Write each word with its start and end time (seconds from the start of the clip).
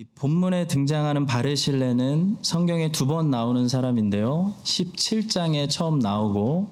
이 0.00 0.04
본문에 0.14 0.66
등장하는 0.66 1.26
바르실레는 1.26 2.38
성경에 2.40 2.90
두 2.90 3.04
번 3.04 3.30
나오는 3.30 3.68
사람인데요. 3.68 4.54
17장에 4.64 5.68
처음 5.68 5.98
나오고 5.98 6.70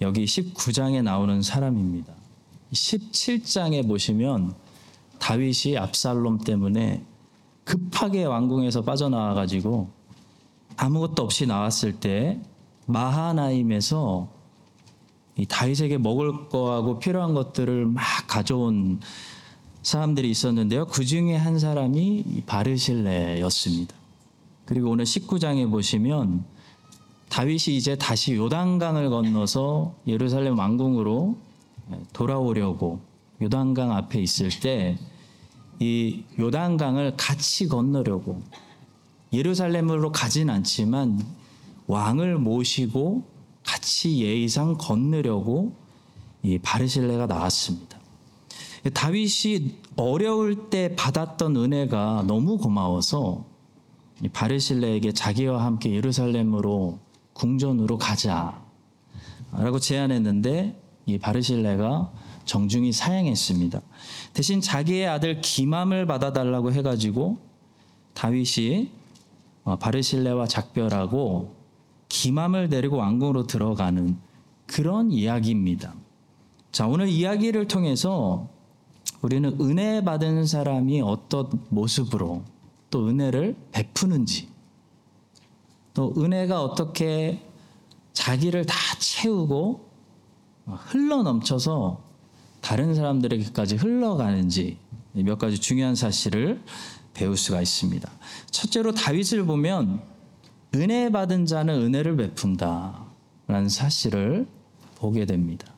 여기 0.00 0.24
19장에 0.24 1.02
나오는 1.02 1.42
사람입니다. 1.42 2.14
17장에 2.72 3.86
보시면 3.86 4.54
다윗이 5.18 5.76
압살롬 5.76 6.38
때문에 6.38 7.04
급하게 7.64 8.24
왕궁에서 8.24 8.80
빠져나와 8.80 9.34
가지고 9.34 9.90
아무것도 10.78 11.22
없이 11.22 11.44
나왔을 11.44 12.00
때 12.00 12.40
마하나임에서 12.86 14.26
이 15.36 15.44
다윗에게 15.44 15.98
먹을 15.98 16.48
거하고 16.48 16.98
필요한 16.98 17.34
것들을 17.34 17.84
막 17.84 18.02
가져온 18.26 19.00
사람들이 19.84 20.28
있었는데요. 20.28 20.86
그 20.86 21.04
중에 21.04 21.36
한 21.36 21.60
사람이 21.60 22.24
이 22.26 22.42
바르실레였습니다. 22.44 23.94
그리고 24.64 24.90
오늘 24.90 25.04
19장에 25.04 25.70
보시면 25.70 26.44
다윗이 27.28 27.76
이제 27.76 27.94
다시 27.96 28.34
요단강을 28.34 29.10
건너서 29.10 29.94
예루살렘 30.08 30.58
왕궁으로 30.58 31.36
돌아오려고 32.12 33.00
요단강 33.40 33.92
앞에 33.92 34.20
있을 34.20 34.50
때 34.50 34.98
이 35.80 36.24
요단강을 36.38 37.16
같이 37.16 37.68
건너려고 37.68 38.42
예루살렘으로 39.32 40.12
가진 40.12 40.48
않지만 40.50 41.20
왕을 41.86 42.38
모시고 42.38 43.24
같이 43.64 44.22
예의상 44.22 44.76
건너려고 44.78 45.74
이 46.42 46.58
바르실레가 46.58 47.26
나왔습니다. 47.26 47.93
다윗이 48.92 49.76
어려울 49.96 50.68
때 50.68 50.94
받았던 50.94 51.56
은혜가 51.56 52.24
너무 52.26 52.58
고마워서 52.58 53.44
이 54.22 54.28
바르실레에게 54.28 55.12
자기와 55.12 55.64
함께 55.64 55.92
예루살렘으로 55.94 56.98
궁전으로 57.32 57.98
가자라고 57.98 59.78
제안했는데 59.80 60.80
이 61.06 61.18
바르실레가 61.18 62.12
정중히 62.44 62.92
사양했습니다. 62.92 63.80
대신 64.34 64.60
자기의 64.60 65.06
아들 65.08 65.40
기맘을 65.40 66.06
받아달라고 66.06 66.72
해가지고 66.72 67.38
다윗이 68.12 68.90
어, 69.64 69.76
바르실레와 69.76 70.46
작별하고 70.46 71.54
기맘을 72.08 72.68
데리고 72.68 72.98
왕궁으로 72.98 73.46
들어가는 73.46 74.18
그런 74.66 75.10
이야기입니다. 75.10 75.94
자, 76.70 76.86
오늘 76.86 77.08
이야기를 77.08 77.66
통해서 77.66 78.48
우리는 79.24 79.56
은혜 79.58 80.04
받은 80.04 80.44
사람이 80.44 81.00
어떤 81.00 81.48
모습으로 81.70 82.42
또 82.90 83.08
은혜를 83.08 83.56
베푸는지 83.72 84.50
또 85.94 86.12
은혜가 86.18 86.62
어떻게 86.62 87.40
자기를 88.12 88.66
다 88.66 88.76
채우고 88.98 89.88
흘러 90.66 91.22
넘쳐서 91.22 92.02
다른 92.60 92.94
사람들에게까지 92.94 93.76
흘러가는지 93.76 94.76
몇 95.14 95.38
가지 95.38 95.58
중요한 95.58 95.94
사실을 95.94 96.62
배울 97.14 97.38
수가 97.38 97.62
있습니다. 97.62 98.10
첫째로 98.50 98.92
다윗을 98.92 99.46
보면 99.46 100.02
은혜 100.74 101.08
받은 101.08 101.46
자는 101.46 101.80
은혜를 101.80 102.18
베푼다라는 102.18 103.70
사실을 103.70 104.46
보게 104.96 105.24
됩니다. 105.24 105.72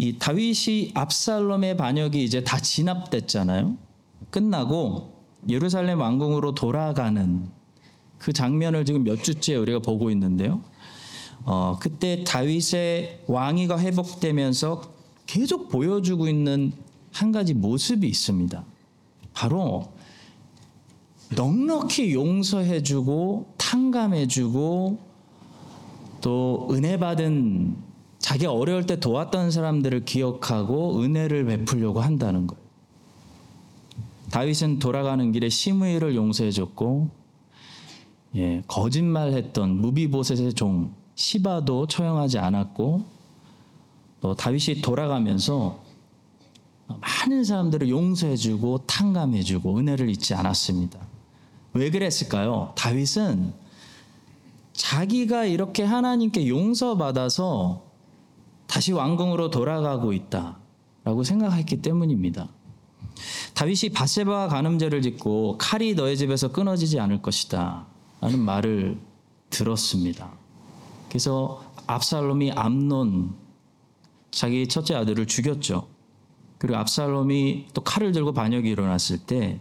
이 0.00 0.16
다윗이 0.18 0.92
압살롬의 0.94 1.76
반역이 1.76 2.24
이제 2.24 2.42
다 2.42 2.58
진압됐잖아요. 2.58 3.76
끝나고 4.30 5.12
예루살렘 5.46 6.00
왕궁으로 6.00 6.54
돌아가는 6.54 7.50
그 8.16 8.32
장면을 8.32 8.86
지금 8.86 9.04
몇 9.04 9.22
주째 9.22 9.56
우리가 9.56 9.80
보고 9.80 10.10
있는데요. 10.10 10.62
어, 11.44 11.76
그때 11.78 12.24
다윗의 12.24 13.24
왕위가 13.26 13.78
회복되면서 13.78 14.90
계속 15.26 15.68
보여주고 15.68 16.28
있는 16.28 16.72
한 17.12 17.30
가지 17.30 17.52
모습이 17.52 18.08
있습니다. 18.08 18.64
바로 19.34 19.92
넉넉히 21.36 22.14
용서해주고 22.14 23.52
탕감해주고 23.58 24.98
또 26.22 26.68
은혜 26.70 26.98
받은 26.98 27.89
자기 28.20 28.46
어려울 28.46 28.86
때 28.86 29.00
도왔던 29.00 29.50
사람들을 29.50 30.04
기억하고 30.04 31.00
은혜를 31.00 31.46
베풀려고 31.46 32.00
한다는 32.00 32.46
거예요. 32.46 32.62
다윗은 34.30 34.78
돌아가는 34.78 35.32
길에 35.32 35.48
시므이를 35.48 36.14
용서해줬고 36.14 37.10
예, 38.36 38.62
거짓말했던 38.68 39.80
무비보셋의 39.80 40.54
종 40.54 40.94
시바도 41.16 41.88
처형하지 41.88 42.38
않았고 42.38 43.04
또 44.20 44.36
다윗이 44.36 44.82
돌아가면서 44.82 45.82
많은 46.86 47.42
사람들을 47.42 47.88
용서해주고 47.88 48.86
탕감해주고 48.86 49.78
은혜를 49.78 50.08
잊지 50.10 50.34
않았습니다. 50.34 50.98
왜 51.72 51.90
그랬을까요? 51.90 52.72
다윗은 52.76 53.52
자기가 54.72 55.44
이렇게 55.46 55.82
하나님께 55.82 56.48
용서받아서 56.48 57.89
다시 58.70 58.92
왕궁으로 58.92 59.50
돌아가고 59.50 60.12
있다라고 60.12 61.24
생각했기 61.24 61.82
때문입니다. 61.82 62.48
다윗이 63.54 63.90
바세바와 63.92 64.46
간음죄를 64.46 65.02
짓고 65.02 65.58
칼이 65.58 65.94
너의 65.94 66.16
집에서 66.16 66.52
끊어지지 66.52 67.00
않을 67.00 67.20
것이다 67.20 67.88
라는 68.20 68.38
말을 68.38 68.96
들었습니다. 69.50 70.30
그래서 71.08 71.64
압살롬이 71.88 72.52
암논 72.52 73.34
자기 74.30 74.68
첫째 74.68 74.94
아들을 74.94 75.26
죽였죠. 75.26 75.88
그리고 76.58 76.78
압살롬이 76.78 77.66
또 77.74 77.80
칼을 77.82 78.12
들고 78.12 78.32
반역이 78.34 78.68
일어났을 78.68 79.18
때 79.18 79.58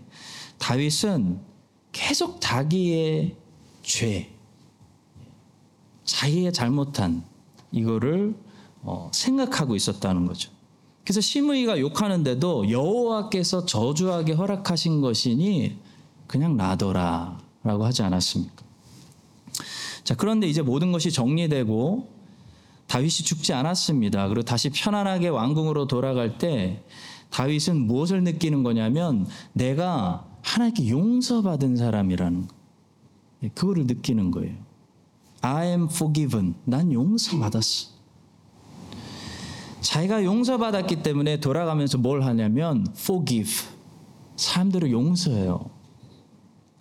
다윗은 0.59 1.39
계속 1.91 2.39
자기의 2.39 3.35
죄, 3.81 4.29
자기의 6.03 6.53
잘못한 6.53 7.23
이거를 7.71 8.35
어, 8.81 9.09
생각하고 9.13 9.75
있었다는 9.75 10.25
거죠. 10.25 10.51
그래서 11.03 11.21
시므이가 11.21 11.79
욕하는데도 11.79 12.69
여호와께서 12.69 13.65
저주하게 13.65 14.33
허락하신 14.33 15.01
것이니 15.01 15.77
그냥 16.27 16.55
놔둬라라고 16.57 17.85
하지 17.85 18.03
않았습니까? 18.03 18.63
자 20.03 20.15
그런데 20.15 20.47
이제 20.47 20.61
모든 20.61 20.91
것이 20.91 21.11
정리되고 21.11 22.07
다윗이 22.87 23.09
죽지 23.09 23.53
않았습니다. 23.53 24.27
그리고 24.27 24.43
다시 24.43 24.69
편안하게 24.69 25.29
왕궁으로 25.29 25.87
돌아갈 25.87 26.37
때 26.37 26.83
다윗은 27.29 27.87
무엇을 27.87 28.23
느끼는 28.23 28.63
거냐면 28.63 29.27
내가 29.53 30.25
하나님께 30.41 30.89
용서받은 30.89 31.75
사람이라는 31.75 32.47
거. 32.47 32.55
예, 33.43 33.49
그거를 33.49 33.85
느끼는 33.85 34.31
거예요. 34.31 34.55
I 35.41 35.67
am 35.67 35.83
forgiven. 35.85 36.55
난 36.65 36.91
용서받았어. 36.91 37.98
자기가 39.81 40.23
용서받았기 40.23 41.03
때문에 41.03 41.39
돌아가면서 41.39 41.97
뭘 41.97 42.23
하냐면 42.23 42.85
forgive. 42.95 43.67
사람들을 44.35 44.91
용서해요. 44.91 45.69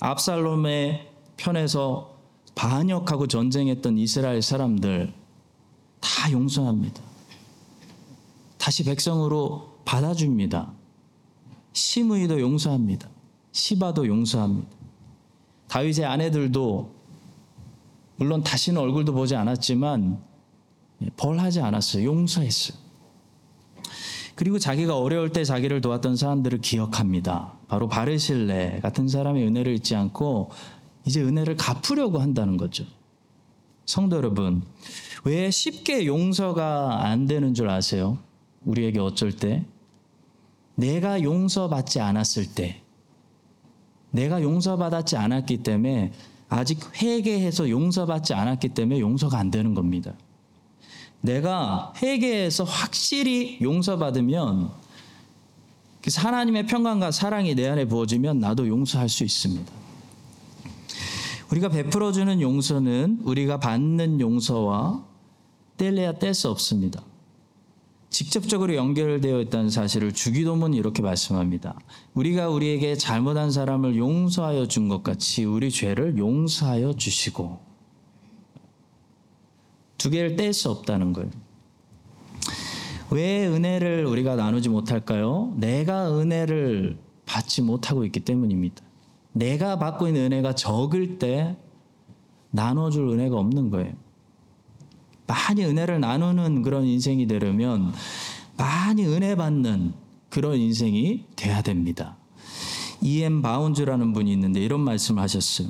압살롬의 0.00 1.08
편에서 1.36 2.18
반역하고 2.54 3.26
전쟁했던 3.26 3.98
이스라엘 3.98 4.42
사람들 4.42 5.12
다 6.00 6.32
용서합니다. 6.32 7.00
다시 8.58 8.84
백성으로 8.84 9.78
받아줍니다. 9.84 10.72
시므이도 11.72 12.40
용서합니다. 12.40 13.08
시바도 13.52 14.06
용서합니다. 14.06 14.68
다윗의 15.68 16.04
아내들도 16.04 16.94
물론 18.16 18.42
다시는 18.42 18.80
얼굴도 18.80 19.12
보지 19.12 19.36
않았지만 19.36 20.20
벌하지 21.16 21.60
않았어요. 21.60 22.04
용서했어요. 22.04 22.87
그리고 24.38 24.60
자기가 24.60 24.96
어려울 24.96 25.32
때 25.32 25.42
자기를 25.42 25.80
도왔던 25.80 26.14
사람들을 26.14 26.60
기억합니다. 26.60 27.54
바로 27.66 27.88
바르실레 27.88 28.78
같은 28.82 29.08
사람의 29.08 29.44
은혜를 29.44 29.74
잊지 29.74 29.96
않고 29.96 30.50
이제 31.04 31.20
은혜를 31.20 31.56
갚으려고 31.56 32.20
한다는 32.20 32.56
거죠. 32.56 32.84
성도 33.84 34.16
여러분, 34.16 34.62
왜 35.24 35.50
쉽게 35.50 36.06
용서가 36.06 37.04
안 37.04 37.26
되는 37.26 37.52
줄 37.52 37.68
아세요? 37.68 38.18
우리에게 38.64 39.00
어쩔 39.00 39.32
때 39.32 39.64
내가 40.76 41.20
용서받지 41.20 41.98
않았을 41.98 42.54
때 42.54 42.80
내가 44.12 44.40
용서받았지 44.40 45.16
않았기 45.16 45.64
때문에 45.64 46.12
아직 46.48 46.78
회개해서 47.02 47.70
용서받지 47.70 48.34
않았기 48.34 48.68
때문에 48.68 49.00
용서가 49.00 49.36
안 49.36 49.50
되는 49.50 49.74
겁니다. 49.74 50.14
내가 51.20 51.92
회개해서 52.00 52.64
확실히 52.64 53.58
용서받으면 53.60 54.70
그래서 56.00 56.20
하나님의 56.22 56.66
평강과 56.66 57.10
사랑이 57.10 57.54
내 57.54 57.68
안에 57.68 57.84
부어지면 57.86 58.38
나도 58.38 58.68
용서할 58.68 59.08
수 59.08 59.24
있습니다. 59.24 59.70
우리가 61.50 61.68
베풀어주는 61.70 62.40
용서는 62.40 63.20
우리가 63.24 63.58
받는 63.58 64.20
용서와 64.20 65.04
뗄래야 65.76 66.12
뗄 66.14 66.34
수 66.34 66.50
없습니다. 66.50 67.02
직접적으로 68.10 68.74
연결되어 68.74 69.40
있다는 69.42 69.70
사실을 69.70 70.12
주기도문이 70.12 70.76
이렇게 70.76 71.02
말씀합니다. 71.02 71.78
우리가 72.14 72.48
우리에게 72.48 72.96
잘못한 72.96 73.50
사람을 73.50 73.96
용서하여 73.96 74.66
준 74.66 74.88
것 74.88 75.02
같이 75.02 75.44
우리 75.44 75.70
죄를 75.70 76.16
용서하여 76.16 76.94
주시고 76.94 77.67
두 79.98 80.10
개를 80.10 80.36
뗄 80.36 80.52
수 80.52 80.70
없다는 80.70 81.12
거예요. 81.12 81.30
왜 83.10 83.46
은혜를 83.46 84.04
우리가 84.06 84.36
나누지 84.36 84.68
못할까요? 84.68 85.52
내가 85.56 86.16
은혜를 86.18 86.98
받지 87.26 87.62
못하고 87.62 88.04
있기 88.04 88.20
때문입니다. 88.20 88.82
내가 89.32 89.78
받고 89.78 90.06
있는 90.06 90.32
은혜가 90.32 90.54
적을 90.54 91.18
때 91.18 91.56
나눠줄 92.50 93.08
은혜가 93.08 93.36
없는 93.36 93.70
거예요. 93.70 93.92
많이 95.26 95.64
은혜를 95.64 96.00
나누는 96.00 96.62
그런 96.62 96.84
인생이 96.84 97.26
되려면 97.26 97.92
많이 98.56 99.04
은혜 99.06 99.36
받는 99.36 99.92
그런 100.30 100.56
인생이 100.56 101.24
돼야 101.36 101.62
됩니다. 101.62 102.16
E.M. 103.00 103.42
바운즈라는 103.42 104.12
분이 104.12 104.32
있는데 104.32 104.60
이런 104.60 104.80
말씀을 104.80 105.22
하셨어요. 105.22 105.68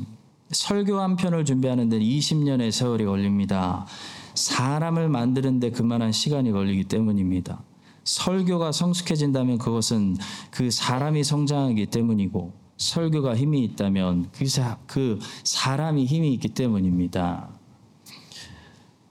설교 0.50 0.98
한 0.98 1.16
편을 1.16 1.44
준비하는 1.44 1.88
데 1.88 1.98
20년의 1.98 2.70
세월이 2.70 3.04
걸립니다. 3.04 3.86
사람을 4.38 5.08
만드는데 5.08 5.70
그만한 5.70 6.12
시간이 6.12 6.52
걸리기 6.52 6.84
때문입니다. 6.84 7.62
설교가 8.04 8.72
성숙해진다면 8.72 9.58
그것은 9.58 10.16
그 10.50 10.70
사람이 10.70 11.24
성장하기 11.24 11.86
때문이고 11.86 12.52
설교가 12.78 13.36
힘이 13.36 13.64
있다면 13.64 14.30
그, 14.32 14.46
사, 14.46 14.78
그 14.86 15.18
사람이 15.44 16.06
힘이 16.06 16.32
있기 16.34 16.48
때문입니다. 16.48 17.50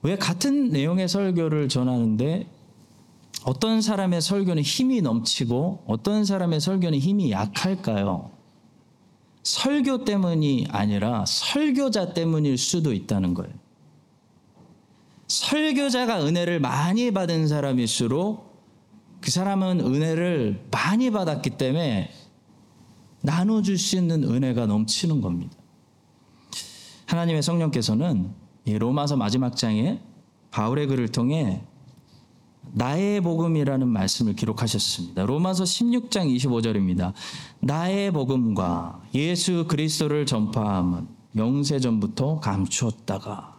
왜 0.01 0.15
같은 0.15 0.69
내용의 0.69 1.09
설교를 1.09 1.67
전하는데 1.67 2.49
어떤 3.43 3.81
사람의 3.81 4.21
설교는 4.21 4.63
힘이 4.63 5.01
넘치고 5.01 5.83
어떤 5.85 6.25
사람의 6.25 6.61
설교는 6.61 6.97
힘이 6.99 7.31
약할까요? 7.31 8.31
설교 9.43 10.05
때문이 10.05 10.67
아니라 10.69 11.25
설교자 11.25 12.13
때문일 12.13 12.57
수도 12.57 12.93
있다는 12.93 13.33
거예요. 13.33 13.53
설교자가 15.27 16.25
은혜를 16.25 16.59
많이 16.59 17.11
받은 17.11 17.47
사람일수록 17.47 18.47
그 19.19 19.31
사람은 19.31 19.81
은혜를 19.81 20.67
많이 20.71 21.11
받았기 21.11 21.51
때문에 21.51 22.09
나눠줄 23.21 23.77
수 23.77 23.97
있는 23.97 24.23
은혜가 24.23 24.67
넘치는 24.67 25.21
겁니다. 25.21 25.55
하나님의 27.07 27.41
성령께서는 27.41 28.31
이 28.65 28.77
로마서 28.77 29.17
마지막 29.17 29.55
장에 29.55 30.01
바울의 30.51 30.87
글을 30.87 31.09
통해 31.09 31.63
나의 32.73 33.21
복음이라는 33.21 33.87
말씀을 33.87 34.35
기록하셨습니다. 34.35 35.25
로마서 35.25 35.63
16장 35.63 36.33
25절입니다. 36.35 37.13
나의 37.59 38.11
복음과 38.11 39.01
예수 39.15 39.65
그리스도를 39.67 40.25
전파함은 40.25 41.07
영세 41.37 41.79
전부터 41.79 42.39
감추었다가 42.39 43.56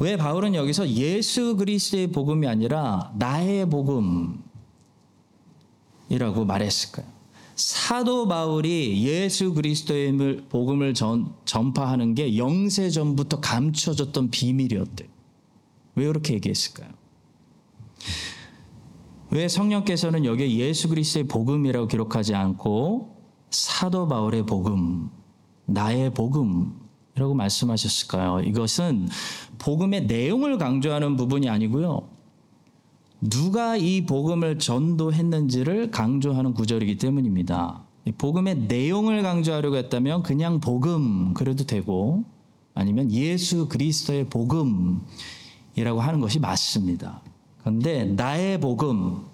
왜 0.00 0.16
바울은 0.16 0.54
여기서 0.54 0.88
예수 0.88 1.56
그리스도의 1.56 2.06
복음이 2.08 2.46
아니라 2.46 3.12
나의 3.16 3.68
복음이라고 3.68 4.40
말했을까요? 6.46 7.06
사도 7.54 8.26
바울이 8.26 9.04
예수 9.06 9.52
그리스도의 9.52 10.44
복음을 10.48 10.94
전, 10.94 11.34
전파하는 11.44 12.14
게 12.14 12.38
영세 12.38 12.88
전부터 12.88 13.40
감춰졌던 13.40 14.30
비밀이었대. 14.30 15.06
왜 15.96 16.06
그렇게 16.06 16.32
얘기했을까요? 16.34 16.88
왜 19.30 19.48
성령께서는 19.48 20.24
여기에 20.24 20.50
예수 20.52 20.88
그리스도의 20.88 21.28
복음이라고 21.28 21.88
기록하지 21.88 22.34
않고 22.34 23.16
사도 23.50 24.08
바울의 24.08 24.46
복음, 24.46 25.10
나의 25.66 26.14
복음 26.14 26.89
이라고 27.16 27.34
말씀하셨을까요? 27.34 28.40
이것은 28.40 29.08
복음의 29.58 30.06
내용을 30.06 30.58
강조하는 30.58 31.16
부분이 31.16 31.48
아니고요. 31.48 32.08
누가 33.20 33.76
이 33.76 34.06
복음을 34.06 34.58
전도했는지를 34.58 35.90
강조하는 35.90 36.54
구절이기 36.54 36.96
때문입니다. 36.96 37.82
복음의 38.16 38.60
내용을 38.68 39.22
강조하려고 39.22 39.76
했다면 39.76 40.22
그냥 40.22 40.60
복음 40.60 41.34
그래도 41.34 41.64
되고 41.64 42.24
아니면 42.74 43.12
예수 43.12 43.68
그리스도의 43.68 44.28
복음이라고 44.30 46.00
하는 46.00 46.20
것이 46.20 46.38
맞습니다. 46.38 47.20
그런데 47.60 48.04
나의 48.04 48.58
복음 48.58 49.26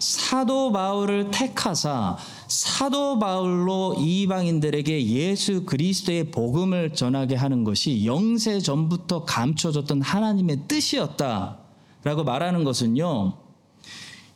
사도 0.00 0.72
바울을 0.72 1.30
택하사 1.30 2.16
사도 2.52 3.18
바울로 3.18 3.94
이방인들에게 3.98 5.06
예수 5.06 5.64
그리스도의 5.64 6.30
복음을 6.30 6.92
전하게 6.92 7.34
하는 7.34 7.64
것이 7.64 8.04
영세 8.04 8.60
전부터 8.60 9.24
감춰졌던 9.24 10.02
하나님의 10.02 10.64
뜻이었다. 10.68 11.60
라고 12.04 12.24
말하는 12.24 12.62
것은요, 12.64 13.38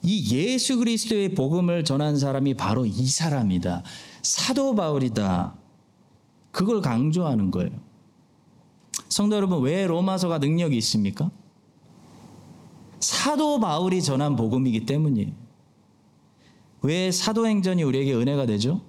이 0.03 0.35
예수 0.35 0.79
그리스도의 0.79 1.35
복음을 1.35 1.85
전한 1.85 2.17
사람이 2.17 2.55
바로 2.55 2.87
이 2.87 3.07
사람이다. 3.07 3.83
사도 4.23 4.75
바울이다. 4.75 5.55
그걸 6.53 6.81
강조하는 6.81 7.51
거예요. 7.51 7.71
성도 9.11 9.37
여러분, 9.37 9.61
왜 9.61 9.87
로마서가 9.87 10.39
능력이 10.39 10.75
있습니까? 10.79 11.31
사도 12.99 13.61
바울이 13.61 14.01
전한 14.01 14.37
복음이기 14.37 14.87
때문이에요. 14.87 15.46
왜 16.87 17.11
사도행전이 17.11 17.83
우리에게 17.83 18.15
은혜가 18.15 18.47
되죠? 18.47 18.81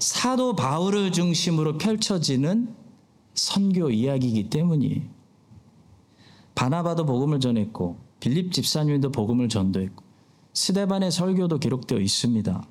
사도 0.00 0.56
바울을 0.56 1.12
중심으로 1.12 1.78
펼쳐지는 1.78 2.74
선교 3.34 3.90
이야기이기 3.90 4.50
때문이에요. 4.50 5.02
바나바도 6.56 7.06
복음을 7.06 7.38
전했고 7.38 7.98
빌립 8.18 8.52
집사님도 8.52 9.12
복음을 9.12 9.48
전도했고 9.48 10.02
스데반의 10.52 11.12
설교도 11.12 11.60
기록되어 11.60 12.00
있습니다. 12.00 12.66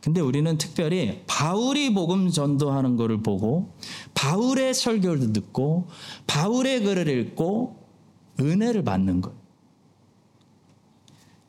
근데 0.00 0.22
우리는 0.22 0.56
특별히 0.56 1.22
바울이 1.26 1.92
복음 1.92 2.30
전도하는 2.30 2.96
것을 2.96 3.22
보고 3.22 3.74
바울의 4.14 4.72
설교를 4.72 5.34
듣고 5.34 5.88
바울의 6.26 6.84
글을 6.84 7.08
읽고 7.08 7.84
은혜를 8.40 8.82
받는 8.84 9.20
거예요. 9.20 9.36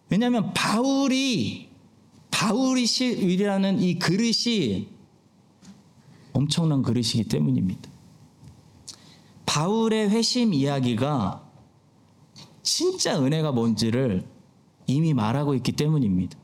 왜냐하면 0.09 0.53
바울이 0.53 1.66
바울이라는 2.37 3.79
이 3.79 3.97
그릇이 3.97 4.89
엄청난 6.33 6.83
그릇이기 6.83 7.23
때문입니다. 7.23 7.89
바울의 9.47 10.11
회심 10.11 10.53
이야기가 10.53 11.49
진짜 12.61 13.19
은혜가 13.19 13.53
뭔지를 13.53 14.27
이미 14.85 15.15
말하고 15.15 15.55
있기 15.55 15.71
때문입니다. 15.71 16.37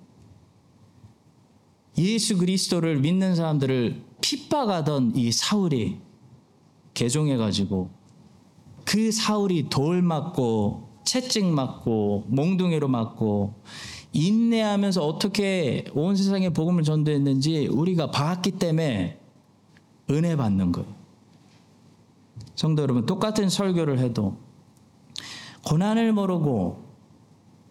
예수 2.00 2.40
그리스도를 2.40 3.00
믿는 3.00 3.36
사람들을 3.36 4.04
핍박하던 4.20 5.16
이 5.16 5.32
사울이 5.32 6.00
개종해가지고 6.96 7.92
그 8.84 9.12
사울이 9.12 9.70
돌 9.70 10.02
맞고 10.02 10.90
채찍 11.06 11.46
맞고 11.46 12.26
몽둥이로 12.30 12.88
맞고 12.88 13.54
인내하면서 14.14 15.06
어떻게 15.06 15.86
온 15.94 16.16
세상에 16.16 16.50
복음을 16.50 16.84
전도했는지 16.84 17.68
우리가 17.68 18.12
봤기 18.12 18.52
때문에 18.52 19.20
은혜 20.12 20.36
받는 20.36 20.72
거예요. 20.72 20.94
성도 22.56 22.84
여러분 22.84 23.06
똑같은 23.06 23.50
설교를 23.50 24.00
해도 24.00 24.38
고난을 25.66 26.14
모르고 26.14 26.84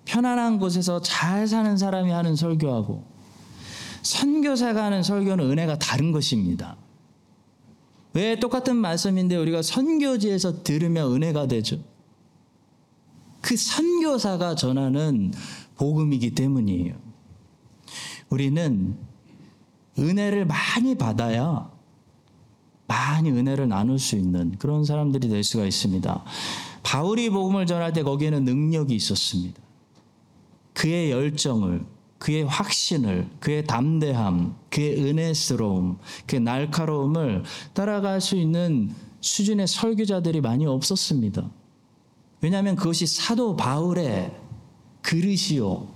편안한 0.04 0.58
곳에서 0.58 1.00
잘 1.00 1.46
사는 1.46 1.76
사람이 1.76 2.11
하는 2.11 2.34
설교하고 2.34 3.04
선교사가 4.02 4.84
하는 4.84 5.02
설교는 5.04 5.49
은혜가 5.49 5.78
다른 5.78 6.11
것입니다. 6.11 6.76
왜 8.14 8.38
똑같은 8.38 8.76
말씀인데 8.76 9.37
우리가 9.37 9.62
선교지에서 9.62 10.64
들으면 10.64 11.12
은혜가 11.12 11.46
되죠? 11.46 11.78
그 13.40 13.56
선교사가 13.56 14.54
전하는 14.54 15.32
복음이기 15.83 16.37
때문이에요. 16.37 16.95
우리는 18.31 18.97
은혜를 19.99 20.47
많이 20.47 20.95
받아야 20.97 21.73
많이 22.87 23.31
은혜를 23.31 23.67
나눌 23.69 23.99
수 23.99 24.15
있는 24.15 24.57
그런 24.59 24.85
사람들이 24.85 25.29
될 25.29 25.43
수가 25.43 25.65
있습니다. 25.67 26.25
바울이 26.85 27.31
복음을 27.31 27.67
전할 27.67 27.93
때 27.93 28.05
거기에는 28.05 28.45
능력이 28.45 28.95
있었습니다. 28.95 29.61
그의 30.73 31.11
열정을, 31.11 31.85
그의 32.19 32.45
확신을, 32.45 33.29
그의 33.41 33.65
담대함, 33.65 34.55
그의 34.71 35.03
은혜스러움, 35.03 35.99
그의 36.29 36.43
날카로움을 36.43 37.43
따라갈 37.73 38.21
수 38.21 38.37
있는 38.37 38.95
수준의 39.21 39.67
설교자들이 39.67 40.43
많이 40.43 40.65
없었습니다. 40.65 41.51
왜냐하면 42.41 42.77
그것이 42.77 43.07
사도 43.07 43.57
바울의 43.57 44.41
그릇이요, 45.02 45.88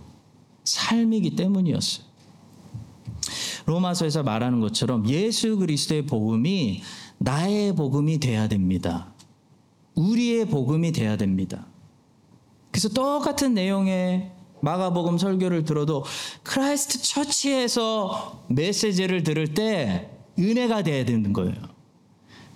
삶이기 0.65 1.37
때문이었어요. 1.37 2.07
로마서에서 3.67 4.23
말하는 4.23 4.61
것처럼 4.61 5.09
예수 5.09 5.57
그리스도의 5.57 6.07
복음이 6.07 6.83
나의 7.19 7.75
복음이 7.75 8.19
돼야 8.21 8.49
됩니다. 8.49 9.13
우리의 9.95 10.47
복음이 10.47 10.93
돼야 10.93 11.17
됩니다. 11.17 11.67
그래서 12.71 12.89
똑같은 12.91 13.55
내용의 13.55 14.31
마가복음 14.61 15.19
설교를 15.19 15.65
들어도 15.65 16.05
Christ 16.43 17.03
Church에서 17.03 18.45
메시지를 18.49 19.23
들을 19.23 19.55
때 19.55 20.11
은혜가 20.39 20.83
돼야 20.83 21.05
되는 21.05 21.33
거예요. 21.33 21.55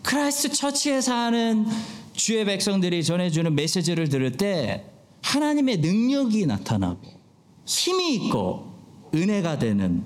Christ 0.03 0.53
Church에서 0.53 1.15
하는 1.15 1.67
주의 2.15 2.45
백성들이 2.45 3.05
전해주는 3.05 3.55
메시지를 3.55 4.09
들을 4.09 4.33
때 4.33 4.87
하나님의 5.23 5.79
능력이 5.79 6.47
나타나고 6.47 7.01
힘이 7.67 8.15
있고 8.15 8.73
은혜가 9.15 9.59
되는 9.59 10.05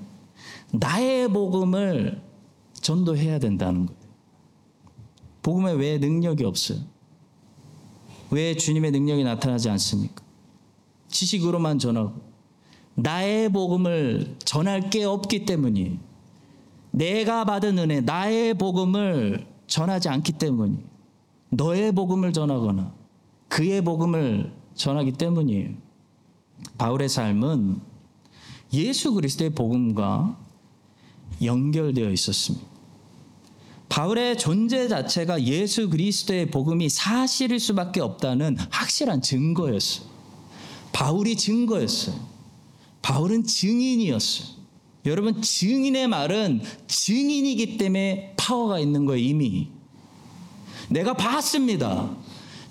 나의 0.71 1.27
복음을 1.29 2.21
전도해야 2.73 3.39
된다는 3.39 3.85
거예요. 3.85 3.99
복음에 5.41 5.71
왜 5.73 5.97
능력이 5.97 6.43
없어요? 6.43 6.79
왜 8.31 8.55
주님의 8.55 8.91
능력이 8.91 9.23
나타나지 9.23 9.69
않습니까? 9.69 10.23
지식으로만 11.07 11.79
전하고 11.79 12.13
나의 12.95 13.49
복음을 13.49 14.35
전할 14.39 14.89
게 14.89 15.03
없기 15.03 15.45
때문이 15.45 15.99
내가 16.91 17.43
받은 17.43 17.77
은혜, 17.77 18.01
나의 18.01 18.53
복음을 18.53 19.45
전하지 19.67 20.09
않기 20.09 20.33
때문이 20.33 20.79
너의 21.49 21.91
복음을 21.91 22.31
전하거나 22.33 22.93
그의 23.49 23.83
복음을 23.83 24.51
전하기 24.75 25.13
때문이에요. 25.13 25.69
바울의 26.77 27.09
삶은 27.09 27.79
예수 28.73 29.13
그리스도의 29.13 29.51
복음과 29.51 30.37
연결되어 31.41 32.11
있었습니다. 32.11 32.65
바울의 33.89 34.37
존재 34.37 34.87
자체가 34.87 35.43
예수 35.43 35.89
그리스도의 35.89 36.51
복음이 36.51 36.89
사실일 36.89 37.59
수밖에 37.59 38.01
없다는 38.01 38.57
확실한 38.69 39.21
증거였어요. 39.21 40.07
바울이 40.91 41.35
증거였어요. 41.37 42.15
바울은 43.01 43.43
증인이었어요. 43.43 44.55
여러분, 45.05 45.41
증인의 45.41 46.07
말은 46.07 46.61
증인이기 46.87 47.77
때문에 47.77 48.33
파워가 48.37 48.79
있는 48.79 49.05
거예요, 49.05 49.23
이미. 49.23 49.69
내가 50.89 51.13
봤습니다. 51.13 52.15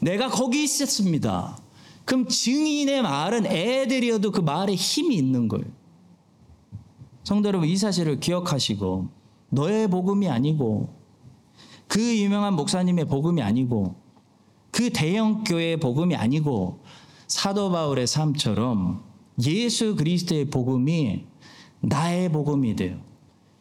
내가 0.03 0.29
거기 0.29 0.65
있었습니다. 0.65 1.59
그럼 2.05 2.29
증인의 2.29 3.03
말은 3.03 3.47
애들이어도 3.47 4.31
그 4.31 4.41
말에 4.41 4.75
힘이 4.75 5.17
있는 5.17 5.49
거예요. 5.49 5.65
성도 7.23 7.49
여러분, 7.49 7.69
이 7.69 7.77
사실을 7.77 8.21
기억하시고, 8.21 9.09
너의 9.51 9.89
복음이 9.89 10.29
아니고, 10.29 10.95
그 11.89 12.19
유명한 12.19 12.55
목사님의 12.55 13.07
복음이 13.07 13.41
아니고, 13.41 13.95
그 14.71 14.91
대형교회의 14.91 15.79
복음이 15.79 16.15
아니고, 16.15 16.83
사도 17.27 17.71
바울의 17.71 18.07
삶처럼 18.07 19.03
예수 19.47 19.97
그리스도의 19.97 20.47
복음이 20.47 21.25
나의 21.81 22.31
복음이 22.31 22.77
돼요. 22.77 23.01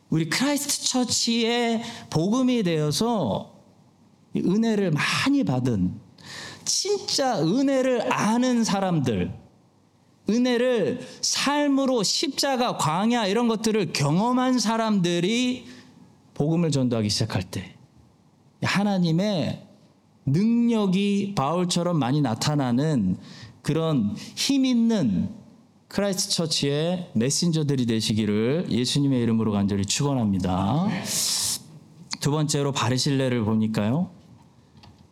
우리 0.09 0.29
크라이스트 0.29 0.85
처치의 0.85 1.81
복음이 2.09 2.63
되어서 2.63 3.55
은혜를 4.35 4.91
많이 4.91 5.43
받은 5.43 5.99
진짜 6.65 7.39
은혜를 7.41 8.11
아는 8.11 8.63
사람들, 8.63 9.33
은혜를 10.29 11.05
삶으로 11.21 12.03
십자가, 12.03 12.77
광야 12.77 13.27
이런 13.27 13.47
것들을 13.47 13.93
경험한 13.93 14.59
사람들이 14.59 15.65
복음을 16.33 16.71
전도하기 16.71 17.09
시작할 17.09 17.43
때 17.43 17.75
하나님의 18.61 19.67
능력이 20.25 21.33
바울처럼 21.35 21.99
많이 21.99 22.21
나타나는 22.21 23.17
그런 23.61 24.15
힘 24.35 24.65
있는 24.65 25.29
크라이스트 25.89 26.31
처치의 26.31 27.11
메신저들이 27.13 27.85
되시기를 27.85 28.67
예수님의 28.69 29.21
이름으로 29.21 29.51
간절히 29.51 29.85
축원합니다. 29.85 30.87
두 32.19 32.31
번째로 32.31 32.71
바르실레를 32.71 33.43
보니까요. 33.43 34.09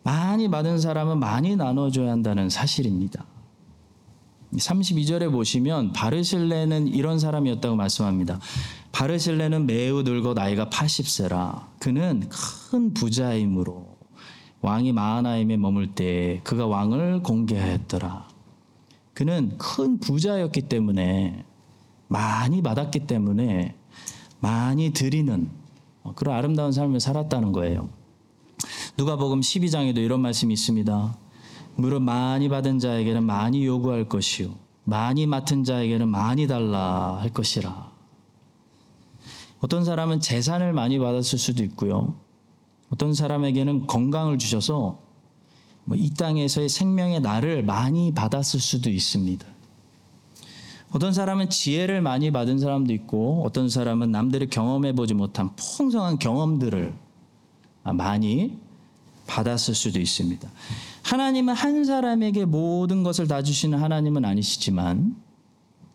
많이 0.04 0.50
받은 0.50 0.80
사람은 0.80 1.20
많이 1.20 1.56
나눠줘야 1.56 2.12
한다는 2.12 2.50
사실입니다. 2.50 3.26
32절에 4.54 5.32
보시면 5.32 5.94
바르실레는 5.94 6.88
이런 6.88 7.20
사람이었다고 7.20 7.76
말씀합니다. 7.76 8.40
바르실레는 8.92 9.66
매우 9.66 10.04
늙어 10.04 10.34
나이가 10.34 10.70
80세라. 10.70 11.68
그는 11.80 12.28
큰 12.30 12.94
부자이므로 12.94 13.98
왕이 14.62 14.92
마하나임에 14.92 15.58
머물 15.58 15.96
때 15.96 16.42
그가 16.44 16.68
왕을 16.68 17.24
공개하였더라. 17.24 18.28
그는 19.14 19.58
큰 19.58 20.00
부자였기 20.00 20.64
때문에 20.64 21.46
많이 22.08 22.62
받았기 22.62 23.08
때문에 23.08 23.76
많이 24.40 24.92
드리는 24.92 25.50
그런 26.16 26.36
아름다운 26.36 26.72
삶을 26.72 27.00
살았다는 27.00 27.52
거예요. 27.52 27.90
누가복음 28.98 29.42
12장에도 29.42 29.98
이런 29.98 30.22
말씀이 30.22 30.54
있습니다. 30.54 31.18
무릇 31.76 32.02
많이 32.02 32.50
받은 32.50 32.80
자에게는 32.80 33.24
많이 33.24 33.66
요구할 33.66 34.08
것이요 34.10 34.56
많이 34.84 35.26
맡은 35.26 35.64
자에게는 35.64 36.10
많이 36.10 36.48
달라 36.48 37.18
할 37.20 37.30
것이라. 37.30 37.92
어떤 39.60 39.86
사람은 39.86 40.20
재산을 40.20 40.74
많이 40.74 40.98
받았을 40.98 41.38
수도 41.38 41.64
있고요. 41.64 42.16
어떤 42.90 43.14
사람에게는 43.14 43.88
건강을 43.88 44.38
주셔서 44.38 45.00
뭐이 45.86 46.12
땅에서의 46.16 46.68
생명의 46.68 47.22
날을 47.22 47.64
많이 47.64 48.14
받았을 48.14 48.60
수도 48.60 48.90
있습니다. 48.90 49.46
어떤 50.92 51.14
사람은 51.14 51.50
지혜를 51.50 52.02
많이 52.02 52.32
받은 52.32 52.60
사람도 52.60 52.92
있고 52.94 53.44
어떤 53.46 53.70
사람은 53.70 54.12
남들이 54.12 54.48
경험해 54.48 54.94
보지 54.94 55.14
못한 55.14 55.56
풍성한 55.56 56.20
경험들을 56.20 56.94
많이 57.84 58.60
받았을 59.28 59.76
수도 59.76 60.00
있습니다. 60.00 60.50
하나님은 61.04 61.54
한 61.54 61.86
사람에게 61.86 62.46
모든 62.46 63.04
것을 63.04 63.28
다 63.28 63.42
주시는 63.42 63.82
하나님은 63.82 64.26
아니시지만 64.26 65.16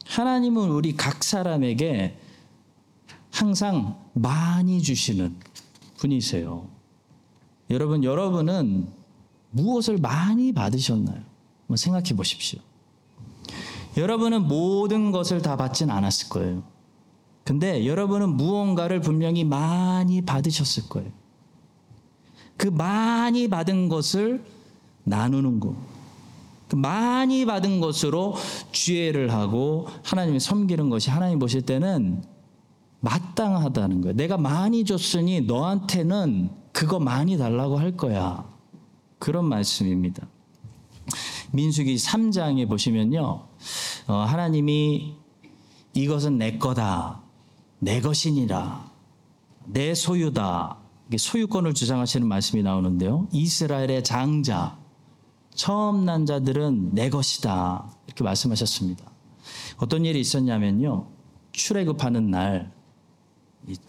하나님은 0.07 0.71
우리 0.71 0.97
각 0.97 1.23
사람에게 1.23 2.19
항상 3.31 3.99
많이 4.15 4.81
주시는 4.81 5.37
분이세요. 5.99 6.69
여러분, 7.71 8.05
여러분은 8.05 8.89
무엇을 9.51 9.99
많이 9.99 10.53
받으셨나요? 10.53 11.23
한번 11.61 11.77
생각해 11.77 12.15
보십시오. 12.17 12.61
여러분은 13.97 14.47
모든 14.47 15.11
것을 15.11 15.43
다 15.43 15.57
받진 15.57 15.91
않았을 15.91 16.29
거예요. 16.29 16.63
근데 17.45 17.87
여러분은 17.87 18.37
무언가를 18.37 19.01
분명히 19.01 19.45
많이 19.45 20.23
받으셨을 20.23 20.89
거예요. 20.89 21.11
그 22.57 22.69
많이 22.69 23.49
받은 23.49 23.89
것을 23.89 24.45
나누는 25.05 25.61
것. 25.61 25.75
그 26.69 26.75
많이 26.75 27.47
받은 27.47 27.81
것으로 27.81 28.35
주애를 28.73 29.33
하고 29.33 29.87
하나님을 30.03 30.41
섬기는 30.41 30.91
것이 30.91 31.11
하나님 31.11 31.39
보실 31.39 31.63
때는 31.63 32.25
마땅하다는 33.01 34.01
거예요. 34.01 34.17
내가 34.17 34.37
많이 34.37 34.85
줬으니 34.85 35.43
너한테는 35.43 36.51
그거 36.73 36.99
많이 36.99 37.39
달라고 37.39 37.79
할 37.79 37.97
거야. 37.97 38.45
그런 39.19 39.45
말씀입니다. 39.45 40.27
민수기 41.53 41.97
3장에 41.97 42.69
보시면요. 42.69 43.47
어, 44.09 44.13
하나님이 44.13 45.15
이것은 45.95 46.39
내 46.39 46.59
거다. 46.59 47.23
내 47.79 48.01
것이니라. 48.01 48.91
내 49.67 49.95
소유다. 49.95 50.79
소유권을 51.15 51.75
주장하시는 51.75 52.27
말씀이 52.27 52.63
나오는데요. 52.63 53.29
이스라엘의 53.33 54.03
장자, 54.03 54.79
처음 55.55 56.05
난 56.05 56.27
자들은 56.27 56.95
내 56.95 57.09
것이다. 57.11 57.91
이렇게 58.07 58.25
말씀하셨습니다. 58.25 59.05
어떤 59.79 60.05
일이 60.05 60.21
있었냐면요. 60.21 61.09
출애굽하는 61.53 62.31
날 62.31 62.73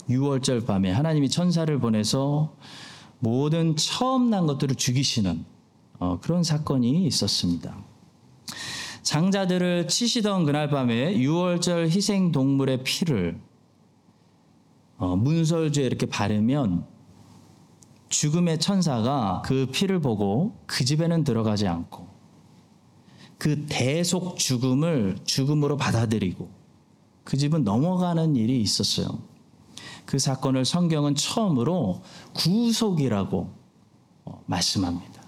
6월절 0.09 0.65
밤에 0.65 0.91
하나님이 0.91 1.29
천사를 1.29 1.77
보내서 1.79 2.55
모든 3.19 3.75
처음 3.75 4.29
난 4.29 4.45
것들을 4.45 4.75
죽이시는 4.75 5.45
어, 5.99 6.19
그런 6.19 6.43
사건이 6.43 7.05
있었습니다. 7.07 7.75
장자들을 9.01 9.87
치시던 9.87 10.45
그날 10.45 10.69
밤에 10.69 11.17
유월절 11.17 11.89
희생 11.89 12.31
동물의 12.31 12.83
피를 12.83 13.39
어, 14.97 15.15
문설주에 15.15 15.85
이렇게 15.85 16.05
바르면 16.05 16.85
죽음의 18.09 18.59
천사가 18.59 19.41
그 19.45 19.67
피를 19.71 19.99
보고 19.99 20.55
그 20.65 20.85
집에는 20.85 21.23
들어가지 21.23 21.67
않고 21.67 22.07
그 23.37 23.65
대속 23.67 24.37
죽음을 24.37 25.17
죽음으로 25.25 25.77
받아들이고 25.77 26.49
그 27.23 27.37
집은 27.37 27.63
넘어가는 27.63 28.35
일이 28.35 28.61
있었어요. 28.61 29.19
그 30.05 30.17
사건을 30.17 30.63
성경은 30.63 31.15
처음으로 31.15 32.01
구속이라고 32.33 33.53
어, 34.25 34.43
말씀합니다. 34.45 35.21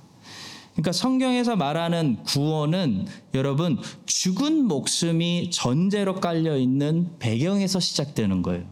그러니까 0.71 0.93
성경에서 0.93 1.57
말하는 1.57 2.24
구원은 2.24 3.07
여러분 3.33 3.77
죽은 4.05 4.63
목숨이 4.65 5.51
전제로 5.51 6.15
깔려 6.21 6.57
있는 6.57 7.17
배경에서 7.19 7.81
시작되는 7.81 8.41
거예요. 8.41 8.65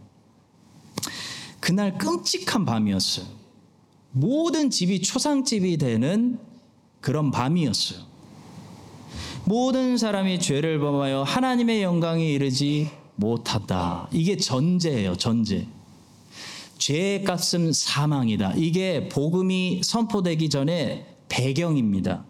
그날 1.60 1.98
끔찍한 1.98 2.64
밤이었어요. 2.64 3.37
모든 4.18 4.70
집이 4.70 5.02
초상집이 5.02 5.76
되는 5.76 6.38
그런 7.00 7.30
밤이었어요. 7.30 8.00
모든 9.44 9.96
사람이 9.96 10.40
죄를 10.40 10.78
범하여 10.80 11.22
하나님의 11.22 11.82
영광에 11.82 12.24
이르지 12.24 12.90
못한다. 13.14 14.08
이게 14.12 14.36
전제예요, 14.36 15.16
전제. 15.16 15.66
죄의 16.78 17.24
값은 17.24 17.72
사망이다. 17.72 18.54
이게 18.56 19.08
복음이 19.08 19.82
선포되기 19.84 20.48
전에 20.48 21.06
배경입니다. 21.28 22.24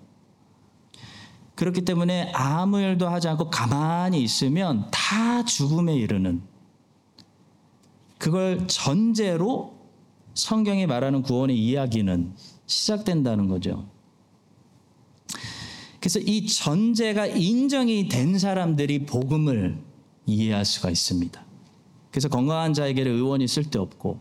그렇기 1.54 1.84
때문에 1.84 2.30
아무 2.34 2.80
일도 2.80 3.08
하지 3.08 3.28
않고 3.28 3.50
가만히 3.50 4.22
있으면 4.22 4.86
다 4.90 5.44
죽음에 5.44 5.94
이르는 5.94 6.42
그걸 8.18 8.66
전제로 8.68 9.77
성경이 10.38 10.86
말하는 10.86 11.22
구원의 11.22 11.58
이야기는 11.58 12.32
시작된다는 12.66 13.48
거죠. 13.48 13.88
그래서 15.98 16.20
이 16.20 16.46
전제가 16.46 17.26
인정이 17.26 18.08
된 18.08 18.38
사람들이 18.38 19.04
복음을 19.04 19.76
이해할 20.26 20.64
수가 20.64 20.90
있습니다. 20.90 21.44
그래서 22.12 22.28
건강한 22.28 22.72
자에게는 22.72 23.12
의원이 23.12 23.48
쓸데없고 23.48 24.20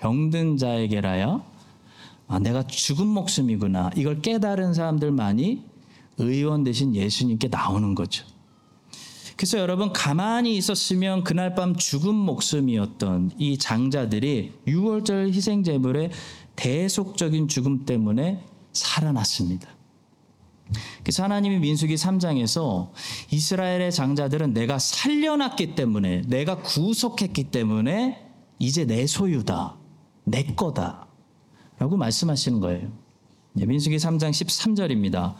병든 0.00 0.58
자에게라야 0.58 1.42
아, 2.28 2.38
내가 2.38 2.66
죽은 2.66 3.06
목숨이구나. 3.06 3.92
이걸 3.96 4.20
깨달은 4.20 4.74
사람들만이 4.74 5.62
의원 6.18 6.64
대신 6.64 6.94
예수님께 6.94 7.48
나오는 7.48 7.94
거죠. 7.94 8.26
그래서 9.36 9.58
여러분 9.58 9.92
가만히 9.92 10.56
있었으면 10.56 11.22
그날 11.22 11.54
밤 11.54 11.76
죽은 11.76 12.14
목숨이었던 12.14 13.32
이 13.38 13.58
장자들이 13.58 14.52
6월절 14.66 15.32
희생 15.32 15.62
제물의 15.62 16.10
대속적인 16.56 17.48
죽음 17.48 17.84
때문에 17.84 18.42
살아났습니다. 18.72 19.68
그래서 21.02 21.22
하나님이 21.22 21.58
민수기 21.58 21.94
3장에서 21.94 22.90
이스라엘의 23.30 23.92
장자들은 23.92 24.54
내가 24.54 24.78
살려놨기 24.78 25.74
때문에 25.74 26.22
내가 26.22 26.56
구속했기 26.62 27.44
때문에 27.44 28.26
이제 28.58 28.84
내 28.84 29.06
소유다. 29.06 29.76
내 30.24 30.44
거다. 30.44 31.06
라고 31.78 31.96
말씀하시는 31.96 32.58
거예요. 32.60 32.90
민수기 33.52 33.96
3장 33.96 34.30
13절입니다. 34.30 35.34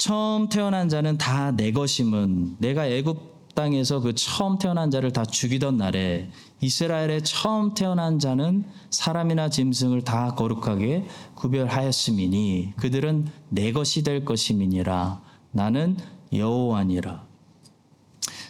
처음 0.00 0.48
태어난 0.48 0.88
자는 0.88 1.18
다 1.18 1.52
내 1.52 1.72
것임은 1.72 2.56
내가 2.58 2.86
애굽 2.86 3.54
땅에서 3.54 4.00
그 4.00 4.14
처음 4.14 4.56
태어난 4.56 4.90
자를 4.90 5.12
다 5.12 5.26
죽이던 5.26 5.76
날에 5.76 6.30
이스라엘의 6.62 7.22
처음 7.22 7.74
태어난 7.74 8.18
자는 8.18 8.64
사람이나 8.88 9.50
짐승을 9.50 10.02
다 10.02 10.34
거룩하게 10.36 11.04
구별하였음이니 11.34 12.76
그들은 12.78 13.26
내 13.50 13.72
것이 13.72 14.02
될 14.02 14.24
것임이니라 14.24 15.20
나는 15.50 15.98
여호와니라. 16.32 17.26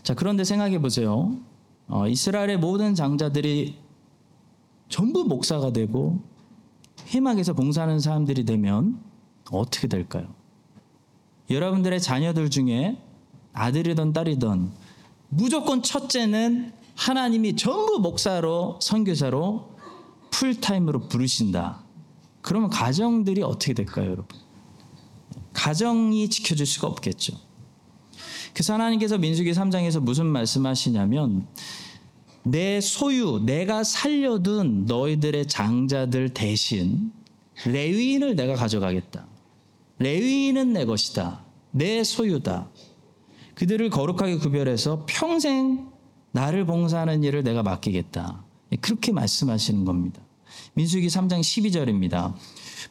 자 0.04 0.14
그런데 0.14 0.44
생각해 0.44 0.80
보세요. 0.80 1.36
어, 1.88 2.06
이스라엘의 2.06 2.58
모든 2.58 2.94
장자들이 2.94 3.74
전부 4.88 5.24
목사가 5.24 5.72
되고 5.72 6.20
회막에서 7.12 7.54
봉사하는 7.54 7.98
사람들이 7.98 8.44
되면 8.44 9.00
어떻게 9.50 9.88
될까요? 9.88 10.39
여러분들의 11.50 12.00
자녀들 12.00 12.48
중에 12.48 12.96
아들이든 13.52 14.12
딸이든 14.12 14.70
무조건 15.28 15.82
첫째는 15.82 16.72
하나님이 16.94 17.56
전부 17.56 17.98
목사로 17.98 18.78
선교사로 18.80 19.76
풀타임으로 20.30 21.08
부르신다. 21.08 21.82
그러면 22.40 22.70
가정들이 22.70 23.42
어떻게 23.42 23.74
될까요, 23.74 24.06
여러분? 24.06 24.38
가정이 25.52 26.30
지켜줄 26.30 26.66
수가 26.66 26.86
없겠죠. 26.88 27.36
그래서 28.52 28.74
하나님께서 28.74 29.18
민수기 29.18 29.52
3장에서 29.52 30.00
무슨 30.00 30.26
말씀하시냐면 30.26 31.46
내 32.42 32.80
소유, 32.80 33.42
내가 33.44 33.84
살려둔 33.84 34.86
너희들의 34.86 35.46
장자들 35.46 36.30
대신 36.30 37.12
레위인을 37.66 38.36
내가 38.36 38.54
가져가겠다. 38.54 39.26
레위인은 40.00 40.72
내 40.72 40.86
것이다. 40.86 41.44
내 41.70 42.02
소유다. 42.02 42.70
그들을 43.54 43.90
거룩하게 43.90 44.36
구별해서 44.36 45.04
평생 45.06 45.90
나를 46.32 46.64
봉사하는 46.64 47.22
일을 47.22 47.42
내가 47.42 47.62
맡기겠다. 47.62 48.42
그렇게 48.80 49.12
말씀하시는 49.12 49.84
겁니다. 49.84 50.22
민수기 50.74 51.06
3장 51.08 51.40
12절입니다. 51.40 52.34